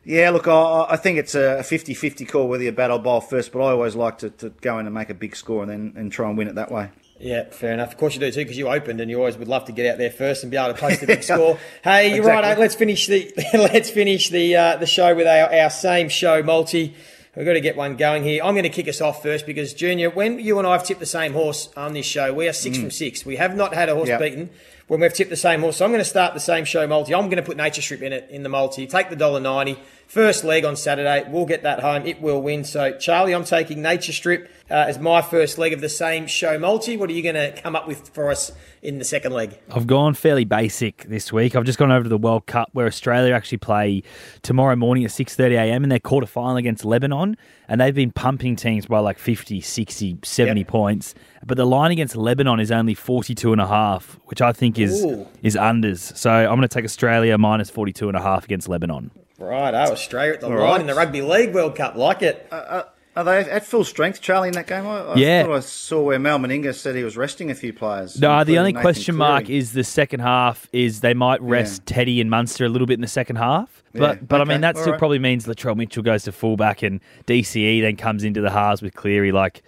yeah, 0.03 0.31
look, 0.31 0.47
I, 0.47 0.87
I 0.89 0.95
think 0.97 1.19
it's 1.19 1.35
a 1.35 1.57
50-50 1.61 2.27
call 2.27 2.47
whether 2.47 2.63
you 2.63 2.71
bat 2.71 2.89
or 2.89 2.97
bowl 2.99 3.21
first, 3.21 3.51
but 3.51 3.59
I 3.59 3.69
always 3.71 3.95
like 3.95 4.17
to, 4.19 4.29
to 4.31 4.49
go 4.61 4.79
in 4.79 4.87
and 4.87 4.93
make 4.95 5.11
a 5.11 5.15
big 5.15 5.35
score 5.35 5.61
and 5.61 5.69
then 5.69 5.93
and 5.95 6.11
try 6.11 6.27
and 6.27 6.35
win 6.37 6.47
it 6.47 6.55
that 6.55 6.71
way. 6.71 6.89
Yeah, 7.19 7.45
fair 7.45 7.71
enough. 7.73 7.91
Of 7.93 7.97
course 7.97 8.13
you 8.13 8.19
do 8.19 8.29
too, 8.31 8.41
because 8.41 8.57
you 8.57 8.67
opened 8.67 8.99
and 8.99 9.09
you 9.09 9.17
always 9.19 9.37
would 9.37 9.47
love 9.47 9.65
to 9.65 9.71
get 9.71 9.85
out 9.91 9.97
there 9.97 10.11
first 10.11 10.43
and 10.43 10.51
be 10.51 10.57
able 10.57 10.73
to 10.73 10.79
post 10.79 11.01
a 11.01 11.07
big 11.07 11.23
score. 11.31 11.57
Hey, 11.83 12.13
you're 12.15 12.25
right. 12.25 12.39
Exactly. 12.39 12.51
eh? 12.51 12.59
Let's 12.59 12.75
finish 12.75 13.07
the 13.07 13.31
let's 13.53 13.89
finish 13.89 14.29
the 14.29 14.55
uh, 14.55 14.75
the 14.77 14.85
show 14.85 15.15
with 15.15 15.25
our, 15.27 15.53
our 15.53 15.69
same 15.69 16.09
show 16.09 16.43
multi. 16.43 16.93
We've 17.35 17.45
got 17.45 17.53
to 17.53 17.61
get 17.61 17.75
one 17.75 17.95
going 17.97 18.23
here. 18.23 18.41
I'm 18.43 18.53
going 18.53 18.63
to 18.63 18.69
kick 18.69 18.87
us 18.87 19.01
off 19.01 19.21
first 19.21 19.45
because 19.45 19.73
Junior, 19.73 20.09
when 20.09 20.39
you 20.39 20.57
and 20.57 20.65
I 20.65 20.71
have 20.71 20.85
tipped 20.85 21.01
the 21.01 21.05
same 21.05 21.33
horse 21.33 21.67
on 21.75 21.91
this 21.93 22.05
show, 22.05 22.33
we 22.33 22.47
are 22.47 22.53
six 22.53 22.77
from 22.77 22.91
six. 22.91 23.25
We 23.25 23.35
have 23.35 23.55
not 23.57 23.73
had 23.73 23.89
a 23.89 23.93
horse 23.95 24.07
Yep. 24.07 24.19
beaten 24.21 24.49
when 24.87 25.01
we've 25.01 25.13
tipped 25.13 25.29
the 25.31 25.35
same 25.35 25.59
horse. 25.59 25.75
So 25.77 25.83
I'm 25.85 25.91
going 25.91 25.99
to 26.03 26.09
start 26.09 26.33
the 26.33 26.39
same 26.39 26.63
show 26.63 26.87
multi. 26.87 27.13
I'm 27.13 27.25
going 27.25 27.35
to 27.35 27.43
put 27.43 27.57
Nature 27.57 27.81
Strip 27.81 28.01
in 28.03 28.13
it 28.13 28.27
in 28.29 28.43
the 28.43 28.49
multi. 28.49 28.87
Take 28.87 29.09
the 29.09 29.17
dollar 29.17 29.41
ninety. 29.41 29.77
First 30.07 30.43
leg 30.43 30.63
on 30.65 30.75
Saturday. 30.75 31.25
We'll 31.29 31.45
get 31.45 31.63
that 31.63 31.79
home. 31.81 32.05
It 32.05 32.21
will 32.21 32.41
win. 32.41 32.63
So 32.63 32.97
Charlie, 32.97 33.33
I'm 33.33 33.43
taking 33.43 33.81
Nature 33.81 34.13
Strip 34.13 34.49
uh, 34.69 34.73
as 34.87 34.97
my 34.99 35.21
first 35.21 35.57
leg 35.57 35.73
of 35.73 35.81
the 35.81 35.89
same 35.89 36.27
show 36.27 36.57
multi. 36.57 36.95
What 36.95 37.09
are 37.09 37.13
you 37.13 37.23
going 37.23 37.35
to 37.35 37.51
come 37.61 37.75
up 37.75 37.87
with 37.87 38.09
for 38.09 38.29
us 38.29 38.51
in 38.81 38.97
the 38.99 39.03
second 39.03 39.33
leg? 39.33 39.59
I've 39.69 39.87
gone 39.87 40.13
fairly 40.13 40.45
basic 40.45 41.03
this 41.09 41.33
week. 41.33 41.55
I've 41.55 41.65
just 41.65 41.77
gone 41.79 41.91
over 41.91 42.03
to 42.03 42.09
the 42.09 42.17
World 42.17 42.45
Cup 42.45 42.69
where 42.73 42.85
Australia 42.85 43.33
actually 43.33 43.57
play 43.57 44.03
tomorrow 44.41 44.75
morning 44.75 45.03
at 45.05 45.11
6.30am 45.11 45.83
in 45.83 45.89
their 45.89 45.99
quarterfinal 45.99 46.57
against 46.57 46.85
Lebanon. 46.85 47.35
And 47.67 47.81
they've 47.81 47.93
been 47.95 48.11
pumping 48.11 48.55
teams 48.55 48.85
by 48.85 48.99
like 48.99 49.17
50, 49.17 49.59
60, 49.59 50.19
70 50.23 50.59
Yep. 50.61 50.67
points. 50.67 51.15
But 51.45 51.57
the 51.57 51.65
line 51.65 51.91
against 51.91 52.15
Lebanon 52.15 52.59
is 52.59 52.71
only 52.71 52.93
42 52.93 53.51
and 53.51 53.59
a 53.61 53.67
half, 53.67 54.19
which 54.25 54.41
I 54.41 54.51
think 54.53 54.79
is 54.79 55.03
Ooh. 55.03 55.27
is 55.43 55.55
unders. 55.55 56.15
So 56.15 56.31
I'm 56.31 56.49
going 56.55 56.61
to 56.61 56.67
take 56.67 56.85
Australia 56.85 57.37
minus 57.37 57.69
42 57.69 58.07
and 58.07 58.15
a 58.17 58.21
half 58.21 58.45
against 58.45 58.69
Lebanon. 58.69 59.11
Right, 59.37 59.73
oh, 59.73 59.91
Australia 59.91 60.33
at 60.33 60.41
the 60.41 60.49
line 60.49 60.57
right. 60.59 60.81
in 60.81 60.87
the 60.87 60.95
Rugby 60.95 61.21
League 61.21 61.53
World 61.53 61.75
Cup. 61.75 61.95
Like 61.95 62.21
it. 62.21 62.47
Uh, 62.51 62.55
uh, 62.55 62.83
are 63.17 63.23
they 63.23 63.39
at 63.49 63.65
full 63.65 63.83
strength, 63.85 64.21
Charlie, 64.21 64.49
in 64.49 64.53
that 64.55 64.67
game? 64.67 64.85
I, 64.85 64.99
I 64.99 65.15
Yeah. 65.15 65.43
thought 65.43 65.55
I 65.55 65.59
saw 65.61 66.01
where 66.01 66.19
Mal 66.19 66.37
Meninga 66.37 66.73
said 66.75 66.95
he 66.95 67.03
was 67.03 67.15
resting 67.15 67.49
a 67.49 67.55
few 67.55 67.71
players. 67.71 68.19
No, 68.19 68.43
the 68.43 68.57
only 68.57 68.73
Nathan 68.73 68.81
question 68.81 69.15
mark 69.15 69.49
is 69.49 69.71
the 69.71 69.85
second 69.85 70.19
half 70.19 70.67
is 70.73 70.99
they 70.99 71.13
might 71.13 71.41
rest 71.41 71.83
Yeah. 71.87 71.95
Teddy 71.95 72.19
and 72.21 72.29
Munster 72.29 72.65
a 72.65 72.69
little 72.69 72.87
bit 72.87 72.95
in 72.95 73.01
the 73.01 73.07
second 73.07 73.37
half. 73.37 73.83
But 73.93 74.17
Yeah, 74.17 74.23
but 74.27 74.41
I 74.41 74.43
mean 74.43 74.59
that 74.61 74.75
all 74.75 74.81
still 74.81 74.91
right. 74.93 74.99
probably 74.99 75.19
means 75.19 75.45
Latrell 75.47 75.77
Mitchell 75.77 76.03
goes 76.03 76.23
to 76.23 76.33
fullback 76.33 76.83
and 76.83 76.99
DCE 77.25 77.81
then 77.81 77.95
comes 77.95 78.25
into 78.25 78.41
the 78.41 78.51
halves 78.51 78.81
with 78.81 78.93
Cleary. 78.95 79.31
Like 79.31 79.63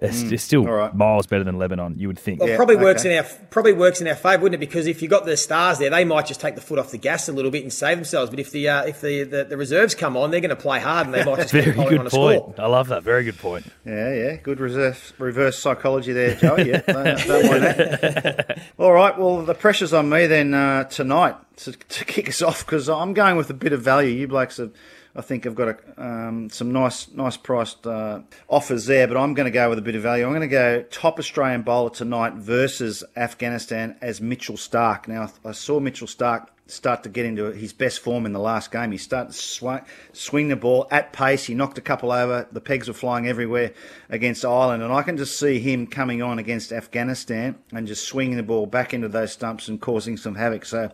It's, 0.00 0.22
it's 0.22 0.44
still 0.44 0.62
Mm. 0.64 0.68
all 0.68 0.74
right. 0.74 0.94
miles 0.94 1.26
better 1.26 1.42
than 1.42 1.58
Lebanon. 1.58 1.96
You 1.98 2.06
would 2.06 2.18
think. 2.20 2.38
Well, 2.38 2.48
Yeah, 2.48 2.56
probably 2.56 2.76
works 2.76 3.02
okay. 3.04 3.16
in 3.16 3.24
our 3.24 3.28
probably 3.50 3.72
works 3.72 4.00
in 4.00 4.06
our 4.06 4.14
favour, 4.14 4.44
wouldn't 4.44 4.62
it? 4.62 4.64
Because 4.64 4.86
if 4.86 5.02
you 5.02 5.08
got 5.08 5.24
the 5.26 5.36
stars 5.36 5.78
there, 5.78 5.90
they 5.90 6.04
might 6.04 6.26
just 6.26 6.40
take 6.40 6.54
the 6.54 6.60
foot 6.60 6.78
off 6.78 6.92
the 6.92 6.98
gas 6.98 7.28
a 7.28 7.32
little 7.32 7.50
bit 7.50 7.64
and 7.64 7.72
save 7.72 7.96
themselves. 7.96 8.30
But 8.30 8.38
if 8.38 8.52
the 8.52 8.68
uh, 8.68 8.84
if 8.84 9.00
the, 9.00 9.24
the, 9.24 9.44
the 9.44 9.56
reserves 9.56 9.96
come 9.96 10.16
on, 10.16 10.30
they're 10.30 10.40
going 10.40 10.50
to 10.50 10.56
play 10.56 10.78
hard 10.78 11.06
and 11.06 11.14
they 11.14 11.24
might 11.24 11.36
just 11.38 11.50
Very 11.52 11.72
keep 11.74 11.88
good 11.88 11.98
on 11.98 12.06
a 12.06 12.10
point. 12.10 12.42
score. 12.42 12.54
I 12.58 12.66
love 12.68 12.88
that. 12.88 13.02
Very 13.02 13.24
good 13.24 13.38
point. 13.38 13.66
Yeah, 13.84 14.14
yeah, 14.14 14.36
good 14.36 14.60
reverse, 14.60 15.12
reverse 15.18 15.58
psychology 15.58 16.12
there, 16.12 16.36
Joey. 16.36 16.68
Yeah, 16.70 16.80
don't, 16.86 17.04
don't 17.26 17.50
mind 17.50 17.62
that. 17.64 18.58
All 18.78 18.92
right, 18.92 19.18
well, 19.18 19.42
the 19.42 19.54
pressure's 19.54 19.92
on 19.92 20.08
me 20.08 20.26
then 20.28 20.54
uh, 20.54 20.84
tonight 20.84 21.34
to, 21.56 21.72
to 21.72 22.04
kick 22.04 22.28
us 22.28 22.40
off 22.40 22.64
because 22.64 22.88
I'm 22.88 23.14
going 23.14 23.36
with 23.36 23.50
a 23.50 23.54
bit 23.54 23.72
of 23.72 23.82
value. 23.82 24.10
You 24.10 24.28
blokes 24.28 24.58
have, 24.58 24.70
I 25.16 25.22
think, 25.22 25.46
I've 25.46 25.54
got 25.54 25.68
a, 25.68 26.02
um, 26.02 26.50
some 26.50 26.72
nice, 26.72 27.10
nice 27.12 27.36
priced 27.36 27.86
uh, 27.86 28.20
offers 28.48 28.86
there, 28.86 29.08
but 29.08 29.16
I'm 29.16 29.34
going 29.34 29.46
to 29.46 29.50
go 29.50 29.68
with 29.68 29.78
a 29.78 29.82
bit 29.82 29.94
of 29.94 30.02
value. 30.02 30.24
I'm 30.24 30.30
going 30.30 30.42
to 30.42 30.48
go 30.48 30.82
top 30.82 31.18
Australian 31.18 31.62
bowler 31.62 31.90
tonight 31.90 32.34
versus 32.34 33.02
Afghanistan 33.16 33.96
as 34.00 34.20
Mitchell 34.20 34.56
Starc. 34.56 35.08
Now, 35.08 35.32
I 35.44 35.52
saw 35.52 35.80
Mitchell 35.80 36.06
Starc 36.06 36.48
start 36.68 37.02
to 37.02 37.08
get 37.08 37.24
into 37.24 37.46
his 37.52 37.72
best 37.72 38.00
form 38.00 38.26
in 38.26 38.32
the 38.32 38.38
last 38.38 38.70
game. 38.70 38.92
He 38.92 38.98
started 38.98 39.32
to 39.32 39.38
swing, 39.38 39.80
swing 40.12 40.48
the 40.48 40.56
ball 40.56 40.86
at 40.90 41.12
pace. 41.12 41.44
He 41.44 41.54
knocked 41.54 41.78
a 41.78 41.82
couple 41.82 42.12
over. 42.12 42.46
The 42.52 42.60
pegs 42.60 42.88
were 42.88 42.94
flying 42.94 43.26
everywhere 43.26 43.72
against 44.10 44.44
Ireland. 44.44 44.82
And 44.82 44.92
I 44.92 45.02
can 45.02 45.16
just 45.16 45.38
see 45.38 45.58
him 45.58 45.86
coming 45.86 46.22
on 46.22 46.38
against 46.38 46.70
Afghanistan 46.70 47.56
and 47.72 47.86
just 47.86 48.04
swinging 48.04 48.36
the 48.36 48.42
ball 48.42 48.66
back 48.66 48.92
into 48.92 49.08
those 49.08 49.32
stumps 49.32 49.68
and 49.68 49.80
causing 49.80 50.18
some 50.18 50.34
havoc. 50.34 50.66
So 50.66 50.90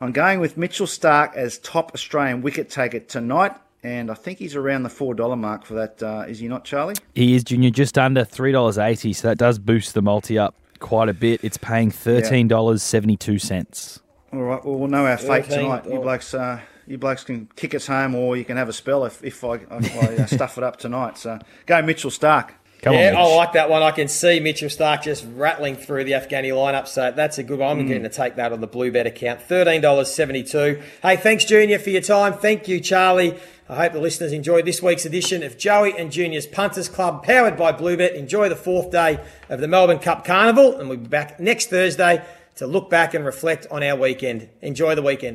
I'm 0.00 0.12
going 0.12 0.40
with 0.40 0.56
Mitchell 0.56 0.86
Starc 0.86 1.34
as 1.34 1.58
top 1.58 1.92
Australian 1.94 2.42
wicket 2.42 2.70
taker 2.70 3.00
tonight. 3.00 3.52
And 3.82 4.10
I 4.10 4.14
think 4.14 4.38
he's 4.38 4.56
around 4.56 4.82
the 4.82 4.88
$4 4.88 5.38
mark 5.38 5.64
for 5.64 5.74
that. 5.74 6.02
Uh, 6.02 6.24
is 6.26 6.40
he 6.40 6.48
not, 6.48 6.64
Charlie? 6.64 6.96
He 7.14 7.36
is 7.36 7.44
junior, 7.44 7.70
just 7.70 7.96
under 7.96 8.24
three 8.24 8.50
dollars 8.50 8.78
eighty. 8.78 9.12
So 9.12 9.28
that 9.28 9.38
does 9.38 9.60
boost 9.60 9.94
the 9.94 10.02
multi 10.02 10.38
up 10.38 10.56
quite 10.80 11.08
a 11.08 11.14
bit. 11.14 11.44
It's 11.44 11.56
paying 11.56 11.90
thirteen 11.92 12.48
dollars 12.48 12.82
seventy 12.82 13.16
two 13.16 13.38
cents. 13.38 14.00
All 14.32 14.40
right. 14.40 14.64
Well, 14.64 14.74
we'll 14.76 14.88
know 14.88 15.06
our 15.06 15.16
fate 15.16 15.46
Thirteen 15.46 15.66
tonight. 15.66 15.84
You 15.88 16.00
blokes, 16.00 16.34
uh, 16.34 16.60
you 16.88 16.98
blokes 16.98 17.22
can 17.22 17.48
kick 17.54 17.74
us 17.76 17.86
home, 17.86 18.16
or 18.16 18.36
you 18.36 18.44
can 18.44 18.56
have 18.56 18.68
a 18.68 18.72
spell 18.72 19.04
if, 19.04 19.22
if 19.22 19.44
I, 19.44 19.54
if 19.54 19.96
I 19.96 20.22
uh, 20.22 20.26
stuff 20.36 20.58
it 20.58 20.64
up 20.64 20.78
tonight. 20.78 21.16
So 21.16 21.38
go 21.66 21.80
Mitchell 21.82 22.10
Stark. 22.10 22.54
Come 22.86 22.94
yeah, 22.94 23.10
on, 23.10 23.16
I 23.16 23.34
like 23.34 23.54
that 23.54 23.68
one. 23.68 23.82
I 23.82 23.90
can 23.90 24.06
see 24.06 24.38
Mitchell 24.38 24.68
Starc 24.68 25.02
just 25.02 25.26
rattling 25.34 25.74
through 25.74 26.04
the 26.04 26.12
Afghani 26.12 26.52
lineup, 26.52 26.86
so 26.86 27.10
that's 27.10 27.36
a 27.36 27.42
good 27.42 27.58
one. 27.58 27.80
I'm 27.80 27.84
mm. 27.84 27.88
going 27.88 28.04
to 28.04 28.08
take 28.08 28.36
that 28.36 28.52
on 28.52 28.60
the 28.60 28.68
Bluebet 28.68 29.06
account. 29.06 29.40
$13.72. 29.48 30.80
Hey, 31.02 31.16
thanks, 31.16 31.44
Junior, 31.44 31.80
for 31.80 31.90
your 31.90 32.00
time. 32.00 32.34
Thank 32.34 32.68
you, 32.68 32.78
Charlie. 32.78 33.36
I 33.68 33.74
hope 33.74 33.92
the 33.92 34.00
listeners 34.00 34.32
enjoyed 34.32 34.66
this 34.66 34.80
week's 34.80 35.04
edition 35.04 35.42
of 35.42 35.58
Joey 35.58 35.98
and 35.98 36.12
Junior's 36.12 36.46
Punters 36.46 36.88
Club, 36.88 37.24
powered 37.24 37.56
by 37.56 37.72
Bluebet. 37.72 38.14
Enjoy 38.14 38.48
the 38.48 38.54
fourth 38.54 38.92
day 38.92 39.18
of 39.48 39.60
the 39.60 39.66
Melbourne 39.66 39.98
Cup 39.98 40.24
Carnival, 40.24 40.78
and 40.78 40.88
we'll 40.88 40.98
be 40.98 41.08
back 41.08 41.40
next 41.40 41.70
Thursday 41.70 42.24
to 42.54 42.68
look 42.68 42.88
back 42.88 43.14
and 43.14 43.24
reflect 43.24 43.66
on 43.68 43.82
our 43.82 43.96
weekend. 43.96 44.48
Enjoy 44.62 44.94
the 44.94 45.02
weekend. 45.02 45.34